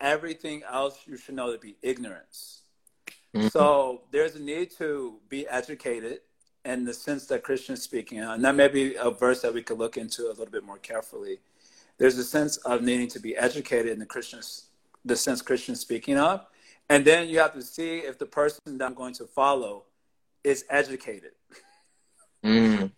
everything 0.00 0.62
else 0.70 1.00
you 1.06 1.16
should 1.16 1.34
know 1.34 1.50
to 1.52 1.58
be 1.58 1.76
ignorance. 1.82 2.62
Mhm. 3.34 3.50
So 3.50 4.02
there's 4.12 4.36
a 4.36 4.40
need 4.40 4.70
to 4.72 5.20
be 5.28 5.48
educated 5.48 6.20
in 6.64 6.84
the 6.84 6.92
sense 6.92 7.26
that 7.26 7.42
Krishna's 7.42 7.82
speaking. 7.82 8.18
And 8.18 8.44
that 8.44 8.54
may 8.54 8.68
be 8.68 8.96
a 8.96 9.10
verse 9.10 9.40
that 9.42 9.54
we 9.54 9.62
could 9.62 9.78
look 9.78 9.96
into 9.96 10.26
a 10.26 10.30
little 10.30 10.46
bit 10.46 10.64
more 10.64 10.78
carefully. 10.78 11.40
There's 11.98 12.18
a 12.18 12.24
sense 12.24 12.58
of 12.58 12.82
needing 12.82 13.08
to 13.08 13.18
be 13.18 13.36
educated 13.36 13.92
in 13.92 13.98
the 13.98 14.06
Krishna's, 14.06 14.66
the 15.04 15.16
sense 15.16 15.40
Krishna's 15.40 15.80
speaking 15.80 16.18
of. 16.18 16.46
And 16.90 17.04
then 17.04 17.28
you 17.28 17.38
have 17.38 17.54
to 17.54 17.62
see 17.62 17.98
if 17.98 18.18
the 18.18 18.26
person 18.26 18.60
that 18.66 18.84
I'm 18.84 18.94
going 18.94 19.14
to 19.14 19.26
follow 19.26 19.84
is 20.44 20.64
educated. 20.68 21.32
Mm. 22.44 22.92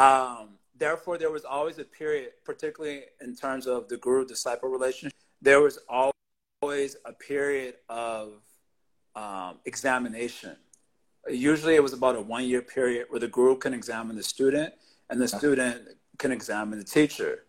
Um, 0.00 0.54
therefore, 0.78 1.18
there 1.18 1.30
was 1.30 1.44
always 1.44 1.78
a 1.78 1.84
period, 1.84 2.30
particularly 2.42 3.02
in 3.20 3.36
terms 3.36 3.66
of 3.66 3.88
the 3.88 3.98
guru 3.98 4.24
disciple 4.24 4.70
relationship, 4.70 5.12
there 5.42 5.60
was 5.60 5.78
always 6.62 6.96
a 7.04 7.12
period 7.12 7.74
of 7.90 8.40
um, 9.14 9.58
examination. 9.66 10.56
Usually, 11.28 11.74
it 11.74 11.82
was 11.82 11.92
about 11.92 12.16
a 12.16 12.22
one 12.22 12.44
year 12.46 12.62
period 12.62 13.08
where 13.10 13.20
the 13.20 13.28
guru 13.28 13.56
can 13.56 13.74
examine 13.74 14.16
the 14.16 14.22
student 14.22 14.72
and 15.10 15.20
the 15.20 15.28
student 15.28 15.82
can 16.16 16.32
examine 16.32 16.78
the 16.78 16.84
teacher. 16.84 17.44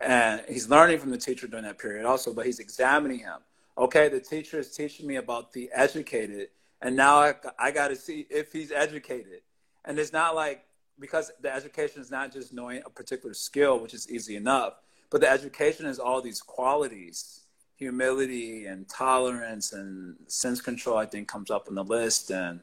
And 0.00 0.40
he's 0.48 0.70
learning 0.70 1.00
from 1.00 1.10
the 1.10 1.18
teacher 1.18 1.46
during 1.46 1.66
that 1.66 1.78
period 1.78 2.06
also, 2.06 2.32
but 2.32 2.46
he's 2.46 2.60
examining 2.60 3.18
him. 3.18 3.40
Okay, 3.76 4.08
the 4.08 4.20
teacher 4.20 4.58
is 4.58 4.74
teaching 4.74 5.06
me 5.06 5.16
about 5.16 5.52
the 5.52 5.70
educated, 5.74 6.48
and 6.80 6.96
now 6.96 7.16
I, 7.18 7.34
I 7.58 7.70
got 7.70 7.88
to 7.88 7.96
see 7.96 8.26
if 8.30 8.52
he's 8.52 8.72
educated. 8.72 9.42
And 9.84 9.98
it's 9.98 10.12
not 10.14 10.34
like 10.34 10.64
because 10.98 11.30
the 11.40 11.52
education 11.52 12.00
is 12.00 12.10
not 12.10 12.32
just 12.32 12.52
knowing 12.52 12.82
a 12.84 12.90
particular 12.90 13.34
skill, 13.34 13.78
which 13.78 13.94
is 13.94 14.10
easy 14.10 14.36
enough, 14.36 14.74
but 15.10 15.20
the 15.20 15.30
education 15.30 15.86
is 15.86 15.98
all 15.98 16.20
these 16.20 16.40
qualities 16.40 17.40
humility 17.80 18.66
and 18.66 18.86
tolerance 18.90 19.72
and 19.72 20.14
sense 20.26 20.60
control, 20.60 20.98
I 20.98 21.06
think, 21.06 21.26
comes 21.26 21.50
up 21.50 21.66
on 21.66 21.74
the 21.74 21.82
list 21.82 22.30
and, 22.30 22.60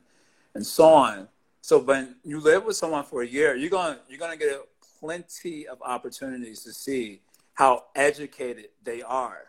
and 0.54 0.64
so 0.66 0.86
on. 0.86 1.28
So 1.62 1.80
when 1.80 2.18
you 2.24 2.40
live 2.40 2.64
with 2.64 2.78
someone 2.78 3.04
for 3.04 3.24
a 3.24 3.28
year, 3.28 3.56
you're 3.56 3.72
going 3.72 3.98
you're 4.08 4.20
going 4.20 4.38
to 4.38 4.46
get 4.46 4.60
plenty 5.00 5.68
of 5.68 5.82
opportunities 5.82 6.64
to 6.64 6.72
see 6.72 7.22
how 7.56 7.86
educated 7.96 8.68
they 8.84 9.02
are. 9.02 9.48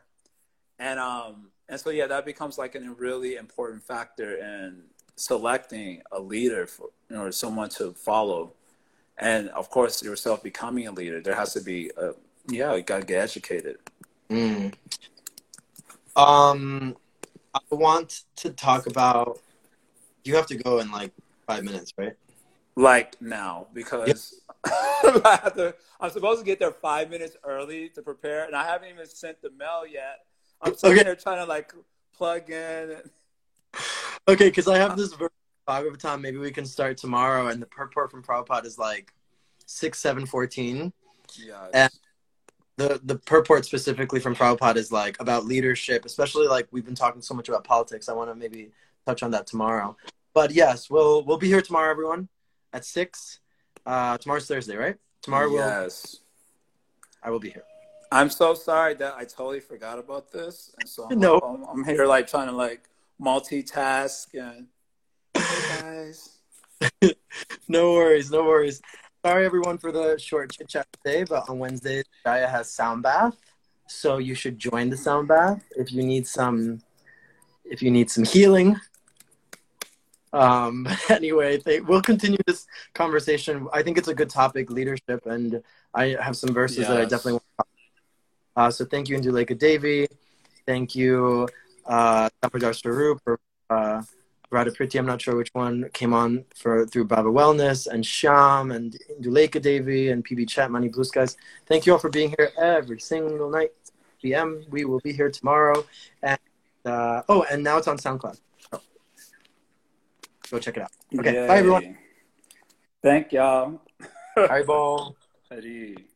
And 0.78 0.98
um 0.98 1.50
and 1.68 1.78
so 1.78 1.90
yeah, 1.90 2.06
that 2.06 2.24
becomes 2.24 2.56
like 2.56 2.74
a 2.74 2.80
really 2.80 3.36
important 3.36 3.82
factor 3.82 4.36
in 4.36 4.84
selecting 5.16 6.00
a 6.10 6.18
leader 6.18 6.66
for 6.66 6.88
or 7.14 7.30
someone 7.30 7.68
to 7.68 7.92
follow. 7.92 8.54
And 9.18 9.48
of 9.50 9.68
course, 9.70 10.02
yourself 10.02 10.42
becoming 10.42 10.86
a 10.86 10.92
leader, 10.92 11.20
there 11.20 11.34
has 11.34 11.52
to 11.54 11.60
be 11.60 11.90
a 11.96 12.12
yeah, 12.48 12.74
you 12.74 12.82
gotta 12.82 13.04
get 13.04 13.22
educated. 13.22 13.78
Mm. 14.30 14.72
Um, 16.16 16.96
I 17.54 17.60
want 17.70 18.22
to 18.36 18.50
talk 18.50 18.86
about. 18.86 19.40
You 20.24 20.34
have 20.36 20.46
to 20.46 20.56
go 20.56 20.78
in 20.80 20.90
like 20.90 21.12
five 21.46 21.64
minutes, 21.64 21.92
right? 21.96 22.14
Like 22.76 23.20
now, 23.20 23.66
because 23.72 24.42
I 24.66 25.40
have 25.42 25.54
to, 25.54 25.74
I'm 26.00 26.10
supposed 26.10 26.40
to 26.40 26.44
get 26.44 26.58
there 26.58 26.70
five 26.70 27.10
minutes 27.10 27.36
early 27.44 27.88
to 27.90 28.02
prepare, 28.02 28.44
and 28.44 28.54
I 28.54 28.64
haven't 28.64 28.90
even 28.90 29.06
sent 29.06 29.40
the 29.42 29.50
mail 29.50 29.84
yet. 29.90 30.20
I'm 30.60 30.74
sitting 30.74 30.98
Okay. 30.98 31.04
there 31.04 31.16
trying 31.16 31.38
to 31.38 31.44
like 31.44 31.72
plug 32.16 32.50
in. 32.50 32.90
And, 32.90 33.10
Okay, 34.28 34.48
because 34.48 34.68
I 34.68 34.76
have 34.76 34.96
this 34.96 35.14
verse 35.14 35.30
Bhagavatam. 35.68 36.20
Maybe 36.20 36.38
we 36.38 36.50
can 36.50 36.64
start 36.66 36.96
tomorrow, 36.96 37.48
and 37.48 37.60
the 37.60 37.66
purport 37.66 38.10
from 38.10 38.22
Prabhupada 38.22 38.64
is 38.64 38.78
like 38.78 39.12
six, 39.66 39.98
seven, 39.98 40.24
fourteen. 40.26 40.92
yeah, 41.36 41.68
And- 41.74 41.92
The 42.78 43.00
the 43.02 43.16
purport 43.18 43.64
specifically 43.64 44.20
from 44.20 44.34
Prabhupada 44.36 44.76
is 44.76 44.90
like 44.92 45.16
about 45.20 45.44
leadership, 45.44 46.04
especially 46.04 46.46
like 46.46 46.66
we've 46.70 46.84
been 46.84 46.94
talking 46.94 47.20
so 47.22 47.34
much 47.34 47.48
about 47.48 47.64
politics. 47.64 48.08
I 48.08 48.12
want 48.12 48.30
to 48.30 48.34
maybe 48.36 48.70
touch 49.04 49.22
on 49.24 49.30
that 49.32 49.46
tomorrow. 49.48 49.96
But 50.32 50.52
yes, 50.52 50.88
we'll 50.88 51.24
we'll 51.24 51.38
be 51.38 51.48
here 51.48 51.60
tomorrow, 51.60 51.90
everyone, 51.90 52.28
at 52.72 52.84
six. 52.84 53.40
Uh, 53.84 54.16
tomorrow's 54.18 54.46
Thursday, 54.46 54.76
right? 54.76 54.96
Tomorrow, 55.22 55.48
we'll, 55.48 55.58
yes. 55.58 56.18
I 57.22 57.30
will 57.30 57.40
be 57.40 57.50
here. 57.50 57.64
I'm 58.12 58.30
so 58.30 58.54
sorry 58.54 58.94
that 58.94 59.14
I 59.16 59.24
totally 59.24 59.60
forgot 59.60 59.98
about 59.98 60.30
this, 60.30 60.72
and 60.78 60.88
so 60.88 61.08
I'm, 61.10 61.18
No. 61.18 61.38
I'm, 61.40 61.64
I'm 61.64 61.84
here 61.84 62.06
like 62.06 62.26
trying 62.28 62.46
to 62.46 62.54
like 62.54 62.82
multitask 63.20 64.26
and 64.34 64.66
guys. 65.80 66.38
No 67.68 67.92
worries, 67.92 68.30
no 68.30 68.44
worries. 68.44 68.80
Sorry, 69.24 69.44
everyone, 69.44 69.76
for 69.76 69.92
the 69.92 70.18
short 70.18 70.52
chit 70.52 70.68
chat 70.68 70.86
today, 70.92 71.24
but 71.24 71.48
on 71.50 71.58
Wednesday, 71.58 72.02
Gaia 72.24 72.46
has 72.46 72.70
sound 72.70 73.02
bath, 73.02 73.36
so 73.86 74.16
you 74.16 74.34
should 74.34 74.58
join 74.58 74.88
the 74.88 74.96
sound 74.96 75.28
bath 75.28 75.62
if 75.76 75.92
you 75.92 76.02
need 76.02 76.26
some, 76.26 76.80
if 77.64 77.82
you 77.82 77.90
need 77.90 78.10
some 78.10 78.24
healing. 78.24 78.76
Um, 80.32 80.88
anyway, 81.10 81.58
they, 81.58 81.80
we'll 81.80 82.00
continue 82.00 82.38
this 82.46 82.66
conversation. 82.94 83.68
I 83.72 83.82
think 83.82 83.98
it's 83.98 84.08
a 84.08 84.14
good 84.14 84.30
topic, 84.30 84.70
leadership, 84.70 85.26
and 85.26 85.62
I 85.92 86.16
have 86.20 86.36
some 86.36 86.54
verses 86.54 86.88
that 86.88 86.96
I 86.96 87.02
definitely 87.02 87.32
want 87.34 87.42
to 87.42 87.56
talk. 87.56 87.68
Uh, 88.56 88.70
so 88.70 88.84
thank 88.84 89.08
you, 89.08 89.18
Induleka 89.18 89.58
Devi. 89.58 90.06
Thank 90.64 90.94
you, 90.94 91.48
uh, 91.84 92.28
Tapajar 92.42 92.72
Sarup, 92.72 93.18
for 93.24 93.38
uh, 93.68 94.02
Radha 94.50 94.70
Priti, 94.70 94.98
I'm 94.98 95.06
not 95.06 95.20
sure 95.20 95.36
which 95.36 95.50
one 95.52 95.90
came 95.92 96.14
on 96.14 96.44
for 96.56 96.86
through 96.86 97.04
Baba 97.04 97.28
Wellness, 97.28 97.86
and 97.86 98.04
Sham, 98.04 98.70
and 98.70 98.96
Induleka 99.20 99.60
Devi, 99.60 100.10
and 100.10 100.24
PB 100.26 100.48
Chat, 100.48 100.70
Money 100.70 100.88
Blue 100.88 101.04
Skies. 101.04 101.36
Thank 101.66 101.84
you 101.84 101.92
all 101.92 101.98
for 101.98 102.08
being 102.08 102.34
here 102.38 102.50
every 102.58 102.98
single 102.98 103.50
night. 103.50 103.72
PM. 104.20 104.64
We 104.70 104.84
will 104.84 105.00
be 105.00 105.12
here 105.12 105.30
tomorrow. 105.30 105.84
And 106.22 106.38
uh, 106.84 107.22
oh, 107.28 107.44
and 107.50 107.62
now 107.62 107.78
it's 107.78 107.88
on 107.88 107.98
SoundCloud. 107.98 108.38
So 108.72 108.80
go 110.50 110.58
check 110.58 110.76
it 110.76 110.82
out. 110.82 110.90
Okay, 111.18 111.34
Yay. 111.34 111.46
bye 111.46 111.58
everyone. 111.58 111.98
Thank 113.02 113.32
y'all. 113.32 113.80
Bye, 114.36 114.62
ball. 114.62 115.16
Hari. 115.50 116.08